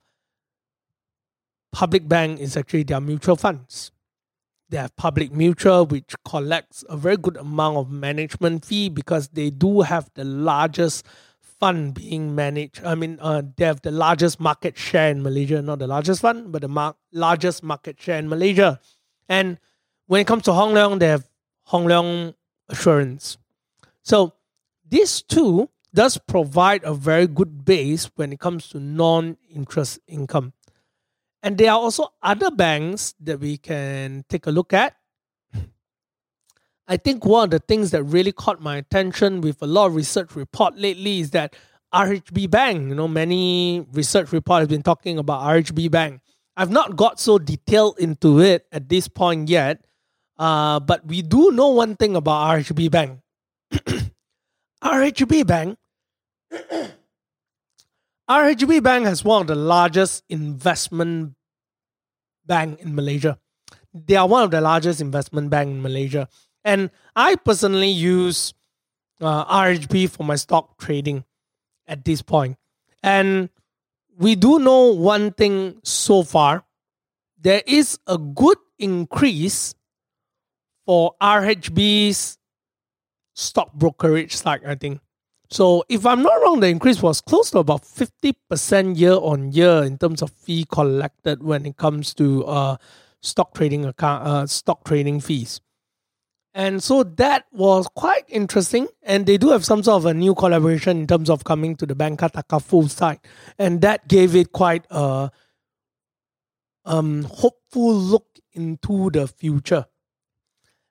Public 1.71 2.09
Bank 2.09 2.41
is 2.41 2.57
actually 2.57 2.85
their 2.85 3.01
mutual 3.01 3.37
funds. 3.37 3.93
They 4.71 4.77
have 4.77 4.95
public 4.97 5.33
mutual, 5.33 5.87
which 5.87 6.15
collects 6.25 6.85
a 6.89 6.97
very 6.97 7.17
good 7.17 7.37
amount 7.37 7.79
of 7.79 7.91
management 7.91 8.65
fee 8.65 8.89
because 8.89 9.29
they 9.29 9.51
do 9.51 9.81
have 9.81 10.11
the 10.15 10.25
largest 10.25 11.07
fund 11.41 11.95
being 11.95 12.35
managed. 12.35 12.85
I 12.85 12.95
mean, 12.95 13.19
uh, 13.21 13.43
they 13.57 13.65
have 13.65 13.81
the 13.83 13.91
largest 13.91 14.39
market 14.41 14.77
share 14.77 15.11
in 15.11 15.23
Malaysia, 15.23 15.63
not 15.63 15.79
the 15.79 15.87
largest 15.87 16.21
fund, 16.21 16.53
but 16.53 16.63
the 16.63 16.69
mar- 16.69 16.97
largest 17.13 17.63
market 17.63 18.01
share 18.01 18.19
in 18.19 18.29
Malaysia. 18.29 18.79
And 19.29 19.59
when 20.07 20.21
it 20.21 20.27
comes 20.27 20.45
to 20.45 20.53
Hong 20.53 20.75
Leong, 20.75 21.01
they 21.01 21.09
have 21.09 21.29
Hong 21.65 21.87
Leong 21.87 22.35
Assurance. 22.69 23.39
So 24.03 24.35
these 24.89 25.23
two 25.23 25.71
does 25.95 26.19
provide 26.19 26.85
a 26.85 26.95
very 26.95 27.27
good 27.27 27.65
base 27.65 28.11
when 28.17 28.33
it 28.33 28.41
comes 28.41 28.69
to 28.69 28.79
non-interest 28.81 29.99
income. 30.07 30.53
And 31.43 31.57
there 31.57 31.71
are 31.71 31.79
also 31.79 32.09
other 32.23 32.51
banks 32.51 33.15
that 33.21 33.41
we 33.41 33.59
can 33.59 34.25
take 34.29 34.47
a 34.47 34.51
look 34.51 34.73
at. 34.73 34.95
I 36.91 36.97
think 36.97 37.25
one 37.25 37.45
of 37.45 37.51
the 37.51 37.59
things 37.59 37.91
that 37.91 38.03
really 38.03 38.33
caught 38.33 38.63
my 38.63 38.79
attention 38.79 39.43
with 39.43 39.63
a 39.63 39.67
lot 39.67 39.87
of 39.87 39.95
research 39.95 40.35
report 40.35 40.79
lately 40.79 41.21
is 41.21 41.31
that 41.33 41.55
RHB 41.95 42.51
Bank, 42.51 42.89
you 42.89 42.95
know, 42.95 43.07
many 43.07 43.87
research 43.93 44.33
report 44.33 44.61
has 44.61 44.69
been 44.69 44.83
talking 44.83 45.19
about 45.19 45.43
RHB 45.43 45.91
Bank. 45.91 46.23
I've 46.57 46.71
not 46.71 46.97
got 46.97 47.21
so 47.21 47.39
detailed 47.39 47.99
into 47.99 48.41
it 48.41 48.67
at 48.73 48.89
this 48.89 49.07
point 49.07 49.49
yet, 49.49 49.85
uh, 50.39 50.81
but 50.81 51.07
we 51.07 51.23
do 51.23 51.53
know 51.53 51.69
one 51.69 51.95
thing 51.95 52.17
about 52.17 52.59
RHB 52.59 52.91
Bank. 52.91 53.21
RHB 54.83 55.47
Bank 55.47 55.79
RHB 58.29 58.83
Bank 58.83 59.07
has 59.07 59.25
one 59.25 59.41
of 59.43 59.47
the 59.47 59.55
largest 59.55 60.23
investment 60.29 61.35
bank 62.47 62.81
in 62.81 62.95
Malaysia. 62.95 63.39
They 63.95 64.17
are 64.17 64.29
one 64.29 64.43
of 64.43 64.51
the 64.51 64.61
largest 64.61 65.01
investment 65.01 65.49
bank 65.49 65.71
in 65.71 65.83
Malaysia. 65.83 66.29
And 66.65 66.91
I 67.17 67.37
personally 67.37 67.89
use 67.89 68.53
uh, 69.21 69.45
RHB 69.47 70.11
for 70.11 70.25
my 70.25 70.37
stock 70.37 70.79
trading 70.79 71.25
at 71.87 72.05
this 72.05 72.21
point. 72.21 72.59
And 73.03 73.49
we 74.19 74.35
do 74.35 74.59
know 74.59 74.93
one 74.93 75.33
thing 75.33 75.81
so 75.83 76.23
far. 76.23 76.65
There 77.41 77.63
is 77.67 77.99
a 78.07 78.19
good 78.19 78.59
increase 78.79 79.75
for 80.85 81.15
RHB's 81.23 82.37
stock 83.35 83.73
brokerage 83.73 84.37
side, 84.37 84.63
I 84.67 84.75
think. 84.75 85.01
So 85.51 85.85
if 85.89 86.05
I'm 86.05 86.23
not 86.23 86.43
wrong, 86.43 86.61
the 86.61 86.69
increase 86.69 87.03
was 87.03 87.21
close 87.21 87.51
to 87.53 87.59
about 87.59 87.83
50% 87.83 88.99
year 88.99 89.15
on 89.15 89.53
year 89.53 89.83
in 89.83 89.97
terms 89.97 90.21
of 90.21 90.31
fee 90.31 90.67
collected 90.71 91.43
when 91.43 91.65
it 91.65 91.77
comes 91.79 92.13
to 92.15 92.45
uh, 92.45 92.77
stock 93.23 93.55
trading 93.55 93.87
account, 93.87 94.27
uh, 94.27 94.47
stock 94.47 94.85
trading 94.85 95.21
fees. 95.21 95.61
And 96.53 96.83
so 96.83 97.03
that 97.03 97.47
was 97.53 97.87
quite 97.95 98.25
interesting. 98.29 98.89
And 99.03 99.27
they 99.27 99.39
do 99.39 99.51
have 99.51 99.65
some 99.65 99.83
sort 99.83 100.03
of 100.03 100.07
a 100.07 100.15
new 100.15 100.35
collaboration 100.35 100.99
in 100.99 101.07
terms 101.07 101.31
of 101.31 101.45
coming 101.45 101.77
to 101.77 101.87
the 101.87 101.95
Bancatakaful 101.95 102.91
side. 102.91 103.21
And 103.59 103.81
that 103.83 104.09
gave 104.09 104.35
it 104.35 104.53
quite 104.53 104.85
a 104.91 105.31
um, 106.85 107.25
hopeful 107.25 107.95
look 107.95 108.27
into 108.53 109.11
the 109.11 109.29
future. 109.29 109.87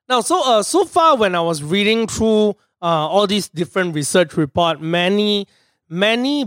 Now, 0.08 0.22
so 0.22 0.42
uh, 0.42 0.62
so 0.62 0.84
far 0.84 1.16
when 1.16 1.34
I 1.34 1.40
was 1.42 1.62
reading 1.62 2.06
through 2.06 2.56
uh, 2.80 3.08
all 3.08 3.26
these 3.26 3.48
different 3.48 3.94
research 3.94 4.36
report, 4.36 4.80
many 4.80 5.46
many 5.88 6.44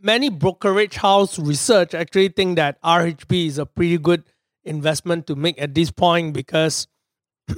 many 0.00 0.28
brokerage 0.28 0.96
house 0.96 1.38
research 1.38 1.94
actually 1.94 2.28
think 2.28 2.56
that 2.56 2.80
RHB 2.82 3.46
is 3.46 3.58
a 3.58 3.66
pretty 3.66 3.98
good 3.98 4.22
investment 4.64 5.26
to 5.26 5.34
make 5.34 5.60
at 5.60 5.74
this 5.74 5.90
point 5.90 6.34
because 6.34 6.86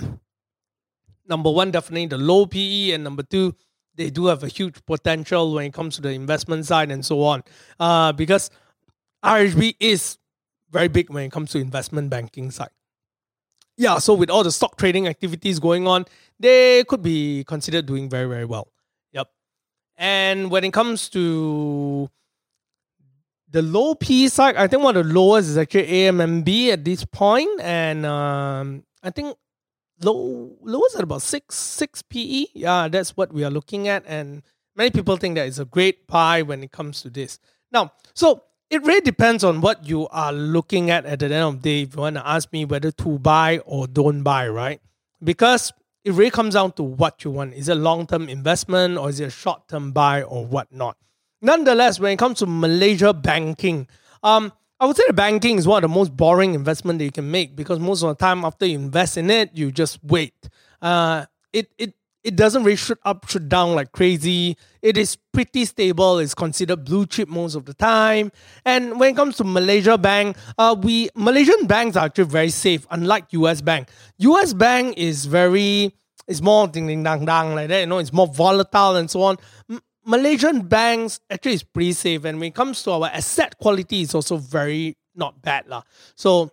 number 1.28 1.50
one, 1.50 1.70
definitely 1.70 2.06
the 2.06 2.18
low 2.18 2.46
PE, 2.46 2.92
and 2.92 3.04
number 3.04 3.22
two, 3.22 3.54
they 3.94 4.10
do 4.10 4.26
have 4.26 4.42
a 4.42 4.48
huge 4.48 4.84
potential 4.86 5.54
when 5.54 5.66
it 5.66 5.72
comes 5.72 5.96
to 5.96 6.02
the 6.02 6.10
investment 6.10 6.66
side 6.66 6.90
and 6.90 7.04
so 7.04 7.22
on. 7.22 7.42
Uh, 7.80 8.12
because 8.12 8.50
RHB 9.24 9.76
is 9.80 10.18
very 10.70 10.88
big 10.88 11.10
when 11.10 11.24
it 11.24 11.32
comes 11.32 11.50
to 11.52 11.58
investment 11.58 12.10
banking 12.10 12.50
side. 12.50 12.70
Yeah, 13.76 13.98
so 13.98 14.14
with 14.14 14.30
all 14.30 14.42
the 14.42 14.52
stock 14.52 14.76
trading 14.78 15.06
activities 15.06 15.58
going 15.58 15.86
on, 15.86 16.06
they 16.38 16.84
could 16.84 17.02
be 17.02 17.44
considered 17.44 17.86
doing 17.86 18.08
very, 18.08 18.28
very 18.28 18.44
well. 18.44 18.68
Yep. 19.12 19.28
And 19.96 20.50
when 20.50 20.64
it 20.64 20.72
comes 20.72 21.08
to 21.10 22.10
the 23.50 23.62
low 23.62 23.94
P 23.94 24.28
side, 24.28 24.56
I 24.56 24.66
think 24.66 24.82
one 24.82 24.96
of 24.96 25.06
the 25.06 25.14
lowest 25.14 25.48
is 25.48 25.58
actually 25.58 25.86
AMMB 25.86 26.72
at 26.72 26.84
this 26.84 27.04
point, 27.04 27.60
and 27.60 28.04
um, 28.04 28.84
I 29.02 29.10
think 29.10 29.36
low 30.02 30.56
lowest 30.62 30.96
at 30.96 31.04
about 31.04 31.22
six 31.22 31.54
six 31.54 32.02
PE. 32.02 32.46
Yeah, 32.54 32.88
that's 32.88 33.16
what 33.16 33.32
we 33.32 33.44
are 33.44 33.50
looking 33.50 33.88
at, 33.88 34.04
and 34.06 34.42
many 34.74 34.90
people 34.90 35.16
think 35.16 35.36
that 35.36 35.46
it's 35.46 35.58
a 35.58 35.64
great 35.64 36.06
buy 36.06 36.42
when 36.42 36.62
it 36.62 36.72
comes 36.72 37.02
to 37.02 37.10
this. 37.10 37.38
Now, 37.72 37.92
so 38.14 38.42
it 38.68 38.82
really 38.82 39.00
depends 39.00 39.44
on 39.44 39.60
what 39.60 39.86
you 39.88 40.08
are 40.08 40.32
looking 40.32 40.90
at 40.90 41.06
at 41.06 41.20
the 41.20 41.26
end 41.26 41.34
of 41.34 41.62
the 41.62 41.70
day. 41.70 41.82
If 41.82 41.94
you 41.94 42.02
want 42.02 42.16
to 42.16 42.26
ask 42.26 42.52
me 42.52 42.64
whether 42.64 42.90
to 42.90 43.18
buy 43.18 43.58
or 43.64 43.86
don't 43.86 44.22
buy, 44.22 44.48
right? 44.48 44.80
Because 45.22 45.72
it 46.06 46.12
really 46.12 46.30
comes 46.30 46.54
down 46.54 46.70
to 46.70 46.84
what 46.84 47.24
you 47.24 47.32
want. 47.32 47.52
Is 47.54 47.68
it 47.68 47.74
long 47.74 48.06
term 48.06 48.28
investment 48.28 48.96
or 48.96 49.08
is 49.10 49.18
it 49.18 49.24
a 49.24 49.30
short 49.30 49.66
term 49.66 49.90
buy 49.90 50.22
or 50.22 50.46
whatnot? 50.46 50.96
Nonetheless, 51.42 51.98
when 51.98 52.12
it 52.12 52.18
comes 52.18 52.38
to 52.38 52.46
Malaysia 52.46 53.12
banking, 53.12 53.88
um, 54.22 54.52
I 54.78 54.86
would 54.86 54.96
say 54.96 55.02
the 55.08 55.12
banking 55.12 55.58
is 55.58 55.66
one 55.66 55.82
of 55.82 55.90
the 55.90 55.92
most 55.94 56.16
boring 56.16 56.54
investment 56.54 57.00
that 57.00 57.06
you 57.06 57.10
can 57.10 57.28
make 57.28 57.56
because 57.56 57.80
most 57.80 58.04
of 58.04 58.10
the 58.10 58.14
time 58.14 58.44
after 58.44 58.66
you 58.66 58.78
invest 58.78 59.16
in 59.16 59.30
it, 59.30 59.50
you 59.52 59.72
just 59.72 59.98
wait. 60.04 60.48
Uh, 60.80 61.26
it 61.52 61.72
it 61.76 61.94
it 62.26 62.34
doesn't 62.34 62.64
really 62.64 62.76
shoot 62.76 62.98
up, 63.04 63.28
shoot 63.30 63.48
down 63.48 63.76
like 63.76 63.92
crazy. 63.92 64.56
It 64.82 64.98
is 64.98 65.16
pretty 65.32 65.64
stable. 65.64 66.18
It's 66.18 66.34
considered 66.34 66.84
blue 66.84 67.06
chip 67.06 67.28
most 67.28 67.54
of 67.54 67.66
the 67.66 67.72
time. 67.72 68.32
And 68.64 68.98
when 68.98 69.14
it 69.14 69.16
comes 69.16 69.36
to 69.36 69.44
Malaysia 69.44 69.96
Bank, 69.96 70.36
uh, 70.58 70.74
we 70.76 71.08
Malaysian 71.14 71.66
banks 71.66 71.96
are 71.96 72.06
actually 72.06 72.24
very 72.24 72.50
safe, 72.50 72.84
unlike 72.90 73.26
US 73.30 73.60
Bank. 73.60 73.90
US 74.18 74.52
Bank 74.52 74.98
is 74.98 75.26
very 75.26 75.94
it's 76.26 76.42
more 76.42 76.66
ding 76.66 76.88
ding 76.88 77.04
dang 77.04 77.24
dang 77.24 77.54
like 77.54 77.68
that. 77.68 77.80
You 77.80 77.86
know, 77.86 77.98
it's 77.98 78.12
more 78.12 78.26
volatile 78.26 78.96
and 78.96 79.08
so 79.08 79.22
on. 79.22 79.36
Malaysian 80.04 80.62
banks 80.62 81.20
actually 81.30 81.54
is 81.54 81.62
pretty 81.62 81.92
safe, 81.92 82.24
and 82.24 82.40
when 82.40 82.48
it 82.48 82.54
comes 82.56 82.82
to 82.82 82.90
our 82.90 83.06
asset 83.06 83.56
quality, 83.58 84.02
it's 84.02 84.16
also 84.16 84.36
very 84.36 84.96
not 85.14 85.40
bad 85.42 85.68
lah. 85.68 85.82
So 86.16 86.50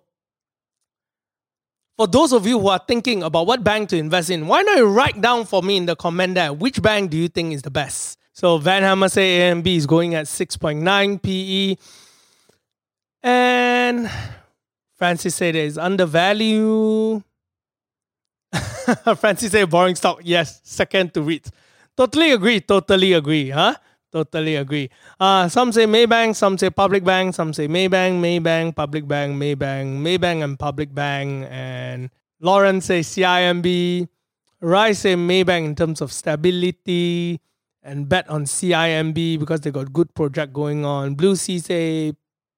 for 1.98 2.08
those 2.08 2.34
of 2.34 2.48
you 2.48 2.60
who 2.60 2.68
are 2.70 2.82
thinking 2.88 3.24
about 3.24 3.48
what 3.48 3.64
bank 3.64 3.90
to 3.90 3.98
invest 3.98 4.30
in, 4.30 4.48
why 4.48 4.62
not 4.64 4.80
write 4.82 5.22
down 5.22 5.46
for 5.46 5.62
me 5.62 5.78
in 5.78 5.86
the 5.86 5.96
comment 5.96 6.36
there 6.36 6.52
which 6.52 6.82
bank 6.82 7.12
do 7.12 7.18
you 7.18 7.28
think 7.28 7.54
is 7.54 7.62
the 7.62 7.72
best? 7.72 8.18
So 8.34 8.58
Van 8.58 8.82
Hammer 8.82 9.10
say 9.10 9.52
AMB 9.52 9.68
is 9.68 9.86
going 9.86 10.16
at 10.16 10.26
6.9 10.26 11.22
PE. 11.22 11.76
And 13.22 14.10
Francis 14.96 15.36
said 15.36 15.56
it 15.56 15.66
is 15.66 15.78
undervalued. 15.78 17.24
Francis 19.18 19.52
said 19.52 19.70
boring 19.70 19.96
stock. 19.96 20.20
Yes, 20.24 20.62
second 20.64 21.14
to 21.14 21.22
REIT. 21.22 21.50
Totally 21.96 22.32
agree. 22.32 22.60
Totally 22.60 23.14
agree. 23.14 23.52
Huh? 23.52 23.76
Totally 24.14 24.58
agree. 24.58 24.92
Uh, 25.20 25.50
some 25.50 25.72
say 25.72 25.86
Maybank, 25.88 26.36
some 26.36 26.56
say 26.56 26.70
Public 26.70 27.04
Bank, 27.04 27.34
some 27.34 27.52
say 27.52 27.68
Maybank, 27.68 28.22
Maybank, 28.22 28.76
Public 28.76 29.08
Bank, 29.08 29.36
Maybank, 29.36 29.98
Maybank, 29.98 30.44
and 30.44 30.60
Public 30.60 30.94
Bank. 30.94 31.48
And 31.50 32.12
Lawrence 32.40 32.86
say 32.86 33.00
CIMB. 33.00 34.08
Rice 34.62 35.00
say 35.00 35.16
Maybank 35.16 35.66
in 35.66 35.76
terms 35.76 36.00
of 36.00 36.14
stability 36.14 37.42
and 37.82 38.08
bet 38.08 38.30
on 38.30 38.46
CIMB 38.46 39.40
because 39.40 39.62
they 39.62 39.72
got 39.72 39.92
good 39.92 40.14
project 40.14 40.54
going 40.54 40.86
on. 40.86 41.16
Blue 41.16 41.36
Sea 41.36 41.58
say 41.58 42.14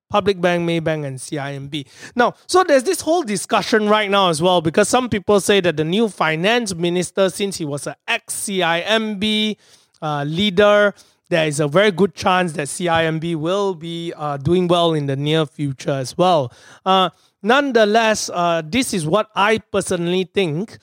Public 0.10 0.42
Bank, 0.42 0.70
Maybank, 0.70 1.06
and 1.06 1.18
CIMB. 1.18 1.88
Now, 2.18 2.36
so 2.48 2.66
there's 2.66 2.84
this 2.84 3.00
whole 3.00 3.24
discussion 3.24 3.88
right 3.88 4.12
now 4.12 4.30
as 4.30 4.42
well 4.42 4.62
because 4.62 4.90
some 4.90 5.08
people 5.08 5.40
say 5.40 5.62
that 5.62 5.78
the 5.78 5.86
new 5.86 6.10
finance 6.10 6.76
minister, 6.76 7.30
since 7.30 7.58
he 7.58 7.64
was 7.64 7.88
an 7.88 7.96
ex 8.08 8.34
CIMB 8.46 9.56
uh, 10.02 10.24
leader, 10.28 10.94
there 11.30 11.48
is 11.48 11.60
a 11.60 11.68
very 11.68 11.92
good 11.92 12.14
chance 12.14 12.54
that 12.54 12.68
CIMB 12.68 13.36
will 13.36 13.74
be 13.74 14.14
uh, 14.16 14.38
doing 14.38 14.68
well 14.68 14.94
in 14.94 15.08
the 15.08 15.16
near 15.16 15.46
future 15.46 15.92
as 15.92 16.18
well. 16.18 16.54
Uh, 16.86 17.10
nonetheless, 17.42 18.30
uh, 18.34 18.62
this 18.64 18.94
is 18.94 19.06
what 19.06 19.30
I 19.36 19.58
personally 19.58 20.30
think. 20.34 20.78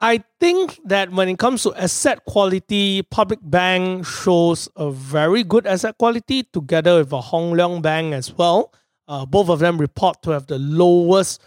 I 0.00 0.22
think 0.38 0.80
that 0.84 1.10
when 1.12 1.28
it 1.28 1.38
comes 1.38 1.62
to 1.62 1.74
asset 1.74 2.24
quality, 2.26 3.02
Public 3.02 3.38
Bank 3.42 4.06
shows 4.06 4.68
a 4.76 4.90
very 4.90 5.42
good 5.42 5.66
asset 5.66 5.96
quality 5.98 6.42
together 6.42 6.98
with 6.98 7.12
a 7.12 7.20
Hong 7.20 7.54
Leong 7.54 7.80
Bank 7.80 8.12
as 8.12 8.32
well. 8.36 8.72
Uh, 9.08 9.24
both 9.24 9.48
of 9.48 9.58
them 9.60 9.78
report 9.78 10.22
to 10.22 10.30
have 10.30 10.46
the 10.46 10.58
lowest 10.58 11.42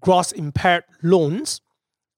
gross 0.00 0.32
impaired 0.32 0.84
loans. 1.02 1.60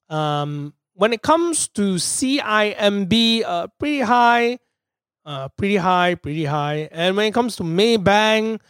Um, 0.09 0.75
when 0.95 1.13
it 1.13 1.23
comes 1.23 1.69
to 1.69 1.97
CIMB, 1.97 3.45
uh, 3.45 3.67
pretty 3.79 4.01
high, 4.01 4.59
uh, 5.27 5.49
pretty 5.49 5.77
high, 5.77 6.15
pretty 6.15 6.45
high. 6.45 6.89
And 6.93 7.17
when 7.17 7.27
it 7.27 7.35
comes 7.35 7.57
to 7.57 7.65
Maybank, 7.65 8.61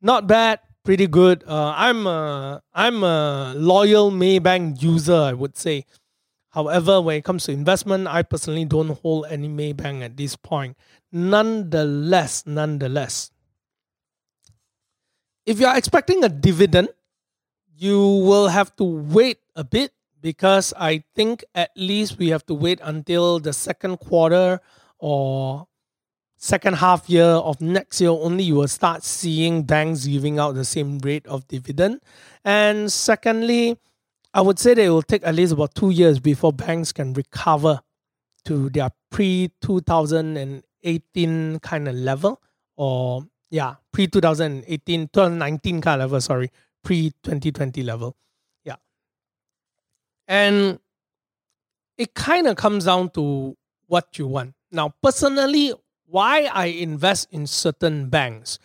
not 0.00 0.26
bad, 0.26 0.60
pretty 0.82 1.06
good. 1.06 1.44
Uh, 1.46 1.74
I'm 1.76 2.06
a, 2.06 2.62
I'm 2.72 3.04
a 3.04 3.54
loyal 3.56 4.10
Maybank 4.10 4.82
user, 4.82 5.14
I 5.14 5.34
would 5.34 5.56
say. 5.56 5.84
However, 6.50 7.02
when 7.02 7.18
it 7.18 7.24
comes 7.24 7.44
to 7.44 7.52
investment, 7.52 8.08
I 8.08 8.22
personally 8.22 8.64
don't 8.64 8.98
hold 9.02 9.26
any 9.28 9.48
Maybank 9.48 10.02
at 10.02 10.16
this 10.16 10.34
point. 10.36 10.76
Nonetheless, 11.12 12.44
nonetheless, 12.46 13.30
if 15.44 15.60
you 15.60 15.66
are 15.66 15.76
expecting 15.76 16.24
a 16.24 16.28
dividend, 16.30 16.88
you 17.76 18.00
will 18.00 18.48
have 18.48 18.74
to 18.76 18.84
wait 18.84 19.38
a 19.54 19.62
bit 19.62 19.92
because 20.22 20.72
I 20.78 21.04
think 21.14 21.44
at 21.54 21.70
least 21.76 22.18
we 22.18 22.30
have 22.30 22.44
to 22.46 22.54
wait 22.54 22.80
until 22.82 23.38
the 23.38 23.52
second 23.52 23.98
quarter 23.98 24.60
or 24.98 25.68
second 26.46 26.74
half 26.74 27.08
year 27.10 27.24
of 27.24 27.60
next 27.60 28.00
year 28.00 28.10
only 28.10 28.44
you 28.44 28.54
will 28.54 28.68
start 28.68 29.02
seeing 29.02 29.62
banks 29.62 30.06
giving 30.06 30.38
out 30.38 30.54
the 30.54 30.64
same 30.64 30.98
rate 31.00 31.26
of 31.26 31.46
dividend 31.48 32.00
and 32.44 32.92
secondly 32.92 33.76
I 34.36 34.42
would 34.42 34.58
say 34.58 34.74
that 34.74 34.82
it 34.82 34.90
will 34.90 35.00
take 35.00 35.26
at 35.26 35.34
least 35.34 35.54
about 35.54 35.74
two 35.74 35.88
years 35.88 36.20
before 36.20 36.52
banks 36.52 36.92
can 36.92 37.14
recover 37.14 37.80
to 38.44 38.68
their 38.68 38.90
pre 39.10 39.50
2018 39.62 41.58
kind 41.60 41.88
of 41.88 41.94
level, 41.94 42.42
or 42.76 43.24
yeah, 43.50 43.76
pre 43.92 44.06
2018, 44.06 45.08
2019 45.08 45.80
kind 45.80 46.02
of 46.02 46.10
level, 46.10 46.20
sorry, 46.20 46.50
pre 46.84 47.12
2020 47.22 47.82
level. 47.82 48.14
Yeah. 48.62 48.76
And 50.28 50.80
it 51.96 52.12
kind 52.12 52.46
of 52.46 52.56
comes 52.56 52.84
down 52.84 53.08
to 53.10 53.56
what 53.86 54.18
you 54.18 54.26
want. 54.26 54.52
Now, 54.70 54.92
personally, 55.02 55.72
why 56.06 56.44
I 56.44 56.66
invest 56.66 57.28
in 57.32 57.46
certain 57.46 58.08
banks. 58.08 58.58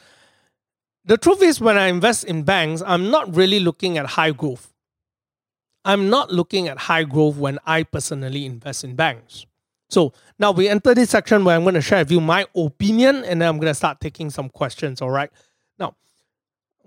The 1.05 1.17
truth 1.17 1.41
is, 1.41 1.59
when 1.59 1.77
I 1.77 1.87
invest 1.87 2.23
in 2.25 2.43
banks, 2.43 2.83
I'm 2.85 3.09
not 3.09 3.35
really 3.35 3.59
looking 3.59 3.97
at 3.97 4.05
high 4.05 4.31
growth. 4.31 4.71
I'm 5.83 6.09
not 6.09 6.31
looking 6.31 6.67
at 6.67 6.77
high 6.77 7.03
growth 7.03 7.37
when 7.37 7.57
I 7.65 7.83
personally 7.83 8.45
invest 8.45 8.83
in 8.83 8.95
banks. 8.95 9.45
So 9.89 10.13
now 10.39 10.51
we 10.51 10.69
enter 10.69 10.93
this 10.93 11.09
section 11.09 11.43
where 11.43 11.55
I'm 11.55 11.63
going 11.63 11.75
to 11.75 11.81
share 11.81 11.99
with 11.99 12.11
you 12.11 12.21
my 12.21 12.45
opinion 12.55 13.25
and 13.25 13.41
then 13.41 13.49
I'm 13.49 13.57
going 13.57 13.71
to 13.71 13.75
start 13.75 13.99
taking 13.99 14.29
some 14.29 14.49
questions. 14.49 15.01
All 15.01 15.09
right. 15.09 15.31
Now, 15.79 15.95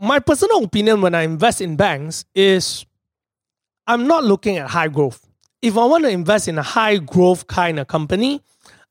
my 0.01 0.21
personal 0.21 0.65
opinion 0.65 1.01
when 1.03 1.15
I 1.15 1.23
invest 1.23 1.61
in 1.61 1.77
banks 1.77 2.25
is 2.35 2.87
I'm 3.87 4.07
not 4.07 4.25
looking 4.25 4.57
at 4.57 4.71
high 4.71 4.89
growth. 4.89 5.29
If 5.61 5.77
I 5.77 5.85
want 5.85 6.05
to 6.05 6.11
invest 6.11 6.49
in 6.49 6.57
a 6.57 6.63
high 6.63 6.97
growth 6.99 7.47
kind 7.47 7.79
of 7.79 7.89
company, 7.89 8.43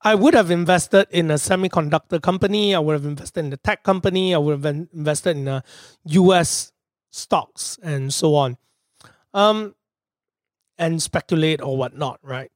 I 0.05 0.15
would 0.15 0.33
have 0.33 0.51
invested 0.51 1.07
in 1.11 1.31
a 1.31 1.35
semiconductor 1.35 2.21
company. 2.21 2.75
I 2.75 2.79
would 2.79 2.93
have 2.93 3.05
invested 3.05 3.45
in 3.45 3.53
a 3.53 3.57
tech 3.57 3.83
company. 3.83 4.35
I 4.35 4.37
would 4.37 4.63
have 4.63 4.87
invested 4.93 5.37
in 5.37 5.47
a 5.47 5.63
US 6.05 6.73
stocks 7.09 7.79
and 7.81 8.13
so 8.13 8.35
on, 8.35 8.57
um, 9.33 9.75
and 10.77 11.01
speculate 11.01 11.61
or 11.61 11.77
whatnot, 11.77 12.19
right? 12.21 12.51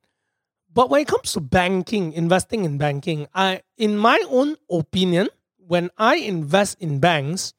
But 0.74 0.90
when 0.90 1.02
it 1.02 1.08
comes 1.08 1.34
to 1.34 1.40
banking, 1.40 2.12
investing 2.12 2.66
in 2.66 2.78
banking, 2.78 3.28
I, 3.34 3.62
in 3.78 3.98
my 3.98 4.22
own 4.30 4.58
opinion, 4.70 5.30
when 5.58 5.90
I 5.98 6.18
invest 6.18 6.82
in 6.82 7.00
banks, 7.00 7.54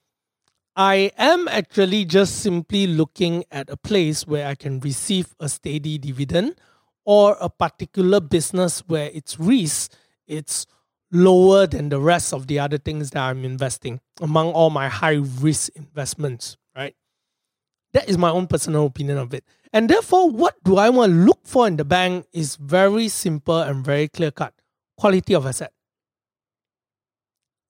I 0.76 1.12
am 1.16 1.48
actually 1.48 2.04
just 2.04 2.36
simply 2.36 2.86
looking 2.86 3.44
at 3.50 3.70
a 3.70 3.76
place 3.76 4.26
where 4.26 4.46
I 4.46 4.54
can 4.54 4.80
receive 4.80 5.34
a 5.40 5.48
steady 5.48 5.98
dividend 5.98 6.56
or 7.08 7.38
a 7.40 7.48
particular 7.48 8.20
business 8.20 8.80
where 8.86 9.10
its 9.14 9.40
risk 9.40 9.94
it's 10.26 10.66
lower 11.10 11.66
than 11.66 11.88
the 11.88 11.98
rest 11.98 12.34
of 12.34 12.48
the 12.48 12.58
other 12.58 12.76
things 12.76 13.12
that 13.12 13.22
I'm 13.22 13.46
investing 13.46 13.98
among 14.20 14.52
all 14.52 14.68
my 14.68 14.90
high 14.90 15.22
risk 15.40 15.70
investments, 15.74 16.58
right? 16.76 16.94
That 17.94 18.10
is 18.10 18.18
my 18.18 18.28
own 18.28 18.46
personal 18.46 18.84
opinion 18.84 19.16
of 19.16 19.32
it. 19.32 19.42
And 19.72 19.88
therefore, 19.88 20.30
what 20.30 20.62
do 20.64 20.76
I 20.76 20.90
want 20.90 21.12
to 21.12 21.18
look 21.18 21.40
for 21.46 21.66
in 21.66 21.76
the 21.76 21.84
bank 21.86 22.26
is 22.34 22.56
very 22.56 23.08
simple 23.08 23.58
and 23.58 23.82
very 23.82 24.08
clear 24.08 24.30
cut 24.30 24.52
quality 24.98 25.34
of 25.34 25.46
asset. 25.46 25.72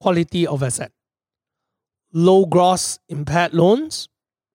Quality 0.01 0.49
of 0.49 0.65
asset. 0.65 0.91
Low 2.13 2.45
gross 2.45 2.99
impaired 3.09 3.55
loans. 3.55 4.09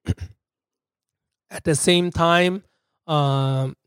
At 1.50 1.64
the 1.64 1.76
same 1.76 2.12
time, 2.12 2.64
um, 3.08 3.78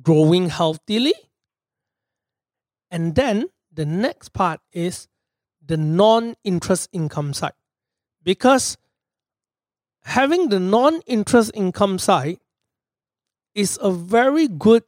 growing 0.00 0.48
healthily. 0.48 1.14
And 2.90 3.14
then 3.14 3.46
the 3.72 3.86
next 3.86 4.32
part 4.32 4.60
is 4.72 5.08
the 5.64 5.76
non 5.76 6.34
interest 6.44 6.88
income 6.92 7.32
side. 7.32 7.54
Because 8.22 8.76
having 10.04 10.48
the 10.48 10.60
non 10.60 11.00
interest 11.06 11.52
income 11.54 11.98
side 11.98 12.38
is 13.54 13.78
a 13.82 13.90
very 13.90 14.48
good 14.48 14.84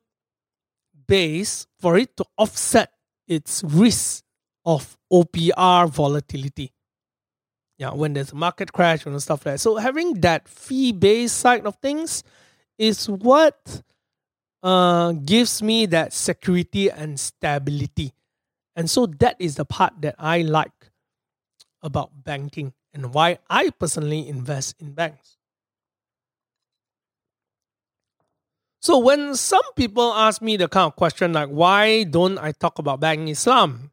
base 1.06 1.66
for 1.80 1.98
it 1.98 2.16
to 2.16 2.24
offset 2.38 2.90
its 3.26 3.62
risk 3.64 4.24
of 4.64 4.96
OPR 5.12 5.88
volatility. 5.90 6.72
Yeah, 7.78 7.92
when 7.92 8.12
there's 8.12 8.32
a 8.32 8.36
market 8.36 8.72
crash 8.72 9.04
and 9.04 9.20
stuff 9.20 9.44
like 9.44 9.54
that. 9.54 9.60
So 9.60 9.76
having 9.76 10.20
that 10.20 10.48
fee 10.48 10.92
based 10.92 11.36
side 11.36 11.66
of 11.66 11.76
things 11.76 12.22
is 12.78 13.08
what 13.08 13.82
uh, 14.64 15.12
gives 15.12 15.62
me 15.62 15.84
that 15.86 16.14
security 16.14 16.90
and 16.90 17.20
stability. 17.20 18.14
And 18.74 18.88
so 18.88 19.06
that 19.20 19.36
is 19.38 19.56
the 19.56 19.66
part 19.66 19.92
that 20.00 20.16
I 20.18 20.40
like 20.40 20.90
about 21.82 22.24
banking 22.24 22.72
and 22.94 23.12
why 23.12 23.38
I 23.50 23.70
personally 23.70 24.26
invest 24.26 24.76
in 24.80 24.94
banks. 24.94 25.36
So 28.80 28.98
when 28.98 29.36
some 29.36 29.64
people 29.76 30.12
ask 30.12 30.40
me 30.40 30.56
the 30.56 30.68
kind 30.68 30.86
of 30.86 30.96
question 30.96 31.32
like 31.32 31.48
why 31.48 32.04
don't 32.04 32.38
I 32.38 32.52
talk 32.52 32.78
about 32.78 33.00
Bank 33.00 33.28
Islam? 33.28 33.90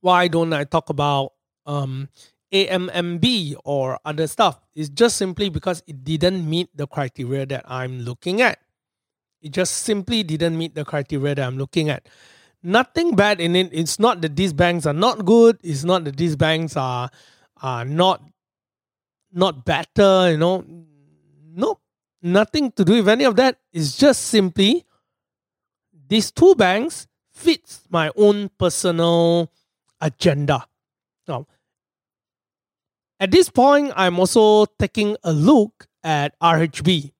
Why 0.00 0.28
don't 0.28 0.52
I 0.52 0.64
talk 0.64 0.90
about 0.90 1.34
um, 1.66 2.08
AMMB 2.52 3.56
or 3.64 3.98
other 4.04 4.26
stuff? 4.26 4.60
It's 4.74 4.88
just 4.88 5.16
simply 5.16 5.50
because 5.50 5.82
it 5.86 6.04
didn't 6.04 6.48
meet 6.48 6.70
the 6.74 6.86
criteria 6.86 7.46
that 7.46 7.64
I'm 7.68 8.00
looking 8.00 8.40
at. 8.40 8.58
It 9.40 9.52
just 9.52 9.82
simply 9.82 10.22
didn't 10.22 10.56
meet 10.56 10.74
the 10.74 10.84
criteria 10.84 11.34
that 11.34 11.46
I'm 11.46 11.56
looking 11.56 11.88
at 11.88 12.08
nothing 12.62 13.16
bad 13.16 13.40
in 13.40 13.56
it. 13.56 13.70
It's 13.72 13.98
not 13.98 14.20
that 14.20 14.36
these 14.36 14.52
banks 14.52 14.86
are 14.86 14.92
not 14.92 15.24
good. 15.24 15.58
It's 15.62 15.84
not 15.84 16.04
that 16.04 16.16
these 16.16 16.36
banks 16.36 16.76
are 16.76 17.10
are 17.62 17.84
not 17.84 18.22
not 19.32 19.64
better. 19.64 20.30
You 20.32 20.36
know, 20.36 20.64
nope, 21.54 21.80
nothing 22.22 22.72
to 22.72 22.84
do 22.84 22.94
with 22.94 23.08
any 23.08 23.24
of 23.24 23.36
that. 23.36 23.58
It's 23.72 23.96
just 23.96 24.22
simply 24.26 24.84
these 26.08 26.30
two 26.30 26.54
banks 26.54 27.06
fits 27.32 27.82
my 27.88 28.10
own 28.16 28.50
personal 28.58 29.50
agenda. 30.00 30.66
Now, 31.26 31.46
at 33.18 33.30
this 33.30 33.48
point, 33.48 33.92
I'm 33.96 34.18
also 34.18 34.66
taking 34.78 35.16
a 35.22 35.32
look 35.32 35.86
at 36.02 36.38
RHB 36.40 37.12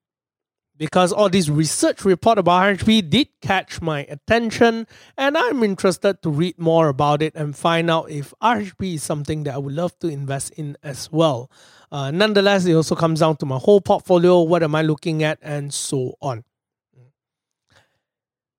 because 0.81 1.13
all 1.13 1.29
this 1.29 1.51
research 1.51 2.07
report 2.07 2.39
about 2.39 2.79
RHB 2.79 3.11
did 3.11 3.29
catch 3.43 3.83
my 3.83 4.07
attention 4.09 4.87
and 5.19 5.37
I'm 5.37 5.63
interested 5.63 6.23
to 6.23 6.31
read 6.31 6.59
more 6.59 6.89
about 6.89 7.21
it 7.21 7.35
and 7.35 7.55
find 7.55 7.91
out 7.91 8.11
if 8.11 8.33
RHB 8.43 8.95
is 8.95 9.03
something 9.03 9.45
that 9.45 9.55
I 9.55 9.59
would 9.59 9.75
love 9.75 9.97
to 9.99 10.09
invest 10.09 10.55
in 10.55 10.79
as 10.83 11.13
well. 11.13 11.51
Uh, 11.93 12.11
nonetheless, 12.11 12.65
it 12.65 12.73
also 12.73 12.97
comes 12.97 13.21
down 13.21 13.37
to 13.37 13.47
my 13.47 13.59
whole 13.59 13.83
portfolio, 13.83 14.41
what 14.41 14.63
am 14.63 14.75
I 14.75 14.81
looking 14.81 15.23
at, 15.23 15.39
and 15.43 15.73
so 15.75 16.15
on. 16.23 16.45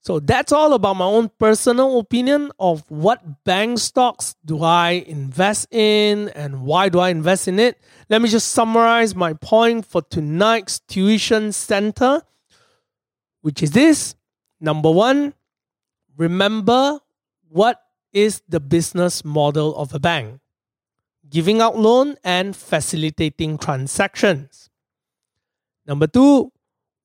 So 0.03 0.19
that's 0.19 0.51
all 0.51 0.73
about 0.73 0.95
my 0.95 1.05
own 1.05 1.29
personal 1.37 1.99
opinion 1.99 2.51
of 2.59 2.83
what 2.89 3.43
bank 3.43 3.77
stocks 3.77 4.35
do 4.43 4.63
I 4.63 5.03
invest 5.05 5.71
in 5.71 6.29
and 6.29 6.63
why 6.63 6.89
do 6.89 6.97
I 6.97 7.09
invest 7.09 7.47
in 7.47 7.59
it. 7.59 7.79
Let 8.09 8.19
me 8.21 8.27
just 8.27 8.51
summarize 8.51 9.13
my 9.13 9.33
point 9.33 9.85
for 9.85 10.01
tonight's 10.01 10.79
tuition 10.79 11.51
center, 11.51 12.23
which 13.41 13.61
is 13.61 13.71
this. 13.71 14.15
Number 14.59 14.89
one, 14.89 15.35
remember 16.17 16.99
what 17.49 17.79
is 18.11 18.41
the 18.49 18.59
business 18.59 19.23
model 19.23 19.75
of 19.75 19.93
a 19.93 19.99
bank 19.99 20.41
giving 21.29 21.61
out 21.61 21.77
loan 21.77 22.15
and 22.23 22.55
facilitating 22.55 23.57
transactions. 23.57 24.69
Number 25.87 26.05
two, 26.05 26.51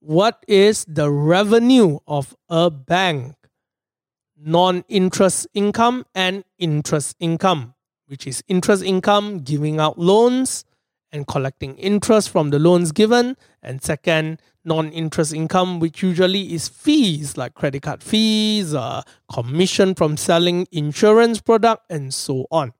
what 0.07 0.45
is 0.47 0.85
the 0.87 1.11
revenue 1.11 1.99
of 2.07 2.37
a 2.49 2.71
bank? 2.71 3.35
Non 4.39 4.85
interest 4.89 5.49
income 5.53 6.07
and 6.15 6.45
interest 6.59 7.17
income, 7.19 7.75
which 8.07 8.27
is 8.27 8.45
interest 8.47 8.85
income 8.85 9.41
giving 9.41 9.81
out 9.81 9.99
loans 9.99 10.65
and 11.11 11.27
collecting 11.27 11.77
interest 11.79 12.31
from 12.31 12.51
the 12.51 12.59
loans 12.59 12.93
given. 12.93 13.37
And 13.63 13.83
second, 13.83 14.41
non 14.65 14.91
interest 14.91 15.35
income, 15.35 15.81
which 15.81 16.03
usually 16.03 16.53
is 16.55 16.69
fees 16.69 17.37
like 17.37 17.55
credit 17.55 17.83
card 17.83 18.03
fees, 18.03 18.75
uh, 18.75 19.03
commission 19.33 19.95
from 19.95 20.17
selling 20.17 20.69
insurance 20.71 21.41
product, 21.41 21.83
and 21.91 22.15
so 22.15 22.47
on. 22.53 22.75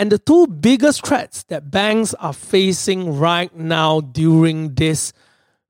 And 0.00 0.10
the 0.10 0.18
two 0.18 0.46
biggest 0.46 1.06
threats 1.06 1.42
that 1.50 1.70
banks 1.70 2.14
are 2.14 2.32
facing 2.32 3.18
right 3.18 3.54
now 3.54 4.00
during 4.00 4.74
this 4.74 5.12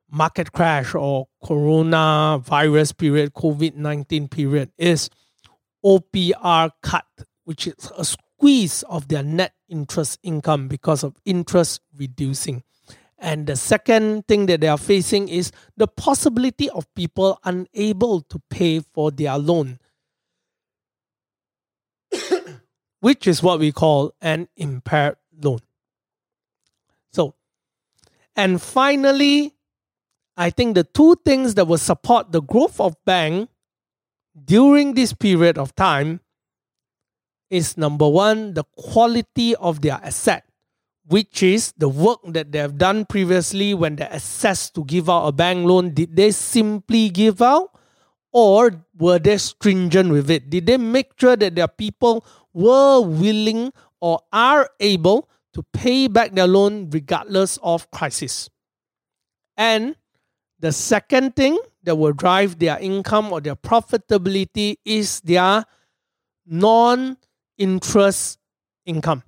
market 0.08 0.52
crash 0.52 0.94
or 0.94 1.26
coronavirus 1.42 2.96
period, 2.96 3.34
COVID 3.34 3.74
19 3.74 4.28
period, 4.28 4.70
is 4.78 5.10
OPR 5.84 6.70
cut, 6.80 7.06
which 7.42 7.66
is 7.66 7.90
a 7.98 8.04
squeeze 8.04 8.84
of 8.84 9.08
their 9.08 9.24
net 9.24 9.52
interest 9.68 10.20
income 10.22 10.68
because 10.68 11.02
of 11.02 11.16
interest 11.24 11.80
reducing. 11.96 12.62
And 13.18 13.48
the 13.48 13.56
second 13.56 14.28
thing 14.28 14.46
that 14.46 14.60
they 14.60 14.68
are 14.68 14.78
facing 14.78 15.28
is 15.28 15.50
the 15.76 15.88
possibility 15.88 16.70
of 16.70 16.86
people 16.94 17.40
unable 17.42 18.20
to 18.20 18.40
pay 18.48 18.78
for 18.78 19.10
their 19.10 19.36
loan 19.38 19.80
which 23.00 23.26
is 23.26 23.42
what 23.42 23.58
we 23.58 23.72
call 23.72 24.14
an 24.20 24.48
impaired 24.56 25.16
loan. 25.42 25.60
So, 27.12 27.34
and 28.36 28.60
finally, 28.60 29.54
I 30.36 30.50
think 30.50 30.74
the 30.74 30.84
two 30.84 31.16
things 31.24 31.54
that 31.54 31.66
will 31.66 31.78
support 31.78 32.32
the 32.32 32.40
growth 32.40 32.80
of 32.80 32.96
bank 33.04 33.50
during 34.44 34.94
this 34.94 35.12
period 35.12 35.58
of 35.58 35.74
time 35.74 36.20
is 37.50 37.76
number 37.76 38.08
one, 38.08 38.54
the 38.54 38.64
quality 38.76 39.56
of 39.56 39.82
their 39.82 39.94
asset, 39.94 40.44
which 41.06 41.42
is 41.42 41.72
the 41.76 41.88
work 41.88 42.20
that 42.24 42.52
they 42.52 42.58
have 42.58 42.78
done 42.78 43.04
previously 43.04 43.74
when 43.74 43.96
they 43.96 44.06
assessed 44.06 44.74
to 44.76 44.84
give 44.84 45.10
out 45.10 45.26
a 45.26 45.32
bank 45.32 45.66
loan. 45.66 45.92
Did 45.92 46.14
they 46.14 46.30
simply 46.30 47.10
give 47.10 47.42
out 47.42 47.76
or 48.32 48.84
were 48.96 49.18
they 49.18 49.36
stringent 49.36 50.10
with 50.10 50.30
it? 50.30 50.48
Did 50.48 50.66
they 50.66 50.76
make 50.76 51.12
sure 51.18 51.34
that 51.34 51.56
their 51.56 51.68
people 51.68 52.24
were 52.52 53.00
willing 53.00 53.72
or 54.00 54.20
are 54.32 54.68
able 54.80 55.28
to 55.52 55.62
pay 55.72 56.08
back 56.08 56.32
their 56.32 56.46
loan 56.46 56.88
regardless 56.90 57.58
of 57.62 57.90
crisis. 57.90 58.48
And 59.56 59.96
the 60.58 60.72
second 60.72 61.36
thing 61.36 61.58
that 61.82 61.96
will 61.96 62.12
drive 62.12 62.58
their 62.58 62.78
income 62.78 63.32
or 63.32 63.40
their 63.40 63.56
profitability 63.56 64.76
is 64.84 65.20
their 65.20 65.64
non 66.46 67.16
interest 67.58 68.38
income. 68.86 69.22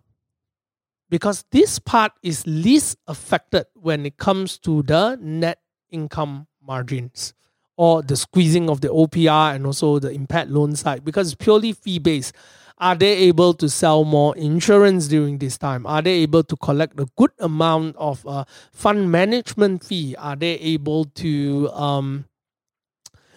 Because 1.08 1.44
this 1.50 1.78
part 1.78 2.12
is 2.22 2.46
least 2.46 2.96
affected 3.06 3.66
when 3.74 4.06
it 4.06 4.16
comes 4.16 4.58
to 4.60 4.82
the 4.82 5.18
net 5.20 5.58
income 5.90 6.46
margins 6.62 7.34
or 7.76 8.02
the 8.02 8.16
squeezing 8.16 8.70
of 8.70 8.80
the 8.80 8.88
OPR 8.88 9.54
and 9.54 9.66
also 9.66 9.98
the 9.98 10.10
impaired 10.10 10.50
loan 10.50 10.74
side 10.74 11.04
because 11.04 11.32
it's 11.32 11.42
purely 11.42 11.72
fee 11.72 11.98
based. 11.98 12.34
Are 12.82 12.96
they 12.96 13.12
able 13.30 13.54
to 13.54 13.68
sell 13.68 14.02
more 14.02 14.36
insurance 14.36 15.06
during 15.06 15.38
this 15.38 15.56
time? 15.56 15.86
Are 15.86 16.02
they 16.02 16.14
able 16.26 16.42
to 16.42 16.56
collect 16.56 16.98
a 16.98 17.06
good 17.16 17.30
amount 17.38 17.94
of 17.94 18.26
uh, 18.26 18.44
fund 18.72 19.12
management 19.12 19.84
fee? 19.84 20.16
Are 20.18 20.34
they 20.34 20.54
able 20.54 21.04
to 21.22 21.70
um, 21.70 22.24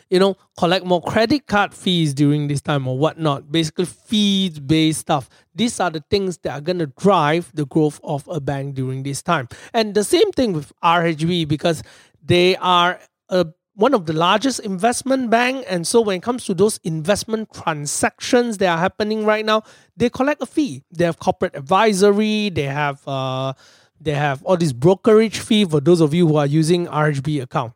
you 0.10 0.18
know, 0.20 0.36
collect 0.58 0.84
more 0.84 1.02
credit 1.02 1.46
card 1.46 1.74
fees 1.74 2.14
during 2.14 2.48
this 2.48 2.62
time 2.62 2.88
or 2.88 2.98
whatnot. 2.98 3.52
Basically, 3.52 3.86
fees 3.86 4.60
based 4.60 5.02
stuff. 5.02 5.30
These 5.54 5.80
are 5.80 5.90
the 5.90 6.04
things 6.10 6.38
that 6.40 6.52
are 6.52 6.62
going 6.62 6.80
to 6.80 6.88
drive 6.88 7.52
the 7.54 7.66
growth 7.66 8.00
of 8.04 8.28
a 8.28 8.40
bank 8.40 8.76
during 8.76 9.04
this 9.04 9.22
time. 9.22 9.48
And 9.74 9.94
the 9.94 10.04
same 10.04 10.32
thing 10.32 10.54
with 10.54 10.72
RHB 10.84 11.48
because 11.48 11.84
they 12.24 12.56
are 12.58 13.00
a 13.30 13.48
one 13.76 13.94
of 13.94 14.06
the 14.06 14.14
largest 14.14 14.60
investment 14.62 15.30
bank 15.30 15.66
and 15.70 15.86
so 15.86 16.02
when 16.02 16.18
it 16.18 16.24
comes 16.24 16.46
to 16.46 16.54
those 16.54 16.80
investment 16.84 17.54
transactions 17.54 18.58
that 18.58 18.68
are 18.68 18.78
happening 18.78 19.26
right 19.26 19.46
now 19.46 19.62
they 19.98 20.10
collect 20.10 20.42
a 20.42 20.46
fee 20.46 20.84
they 20.92 21.06
have 21.06 21.20
corporate 21.20 21.56
advisory 21.56 22.50
they 22.50 22.64
have 22.64 23.06
uh, 23.08 23.54
they 24.00 24.14
have 24.14 24.44
all 24.44 24.58
this 24.58 24.74
brokerage 24.74 25.40
fee 25.40 25.66
for 25.66 25.80
those 25.80 26.02
of 26.02 26.14
you 26.14 26.28
who 26.28 26.38
are 26.38 26.46
using 26.46 26.88
RHB 26.88 27.42
account 27.42 27.74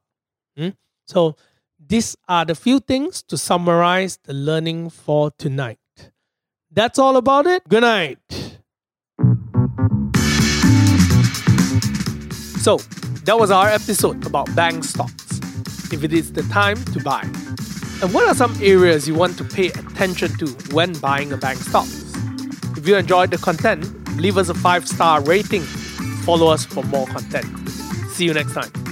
hmm? 0.58 0.70
so 1.06 1.36
these 1.90 2.16
are 2.28 2.46
the 2.46 2.54
few 2.54 2.80
things 2.80 3.24
to 3.24 3.38
summarize 3.38 4.20
the 4.24 4.34
learning 4.34 4.92
for 4.92 5.32
tonight. 5.32 5.80
That's 6.72 7.00
all 7.00 7.18
about 7.18 7.48
it. 7.48 7.68
Good 7.68 7.82
night. 7.82 8.20
So, 12.62 12.78
that 13.24 13.40
was 13.40 13.50
our 13.50 13.70
episode 13.70 14.26
about 14.28 14.54
bank 14.56 14.84
stocks. 14.84 15.29
If 15.92 16.04
it 16.04 16.14
is 16.14 16.34
the 16.34 16.44
time 16.44 16.84
to 16.86 17.00
buy. 17.00 17.22
And 18.02 18.14
what 18.14 18.28
are 18.28 18.36
some 18.36 18.56
areas 18.62 19.08
you 19.08 19.16
want 19.16 19.38
to 19.38 19.44
pay 19.44 19.68
attention 19.68 20.38
to 20.38 20.48
when 20.74 20.94
buying 20.94 21.34
a 21.34 21.38
bank 21.38 21.60
stock? 21.60 21.88
If 22.78 22.88
you 22.88 22.96
enjoyed 22.96 23.32
the 23.32 23.38
content, 23.38 23.84
leave 24.18 24.38
us 24.38 24.50
a 24.50 24.54
5 24.54 24.88
star 24.88 25.22
rating. 25.22 25.64
Follow 26.24 26.48
us 26.48 26.66
for 26.66 26.84
more 26.84 27.08
content. 27.08 27.48
See 28.10 28.26
you 28.26 28.34
next 28.34 28.54
time. 28.54 28.89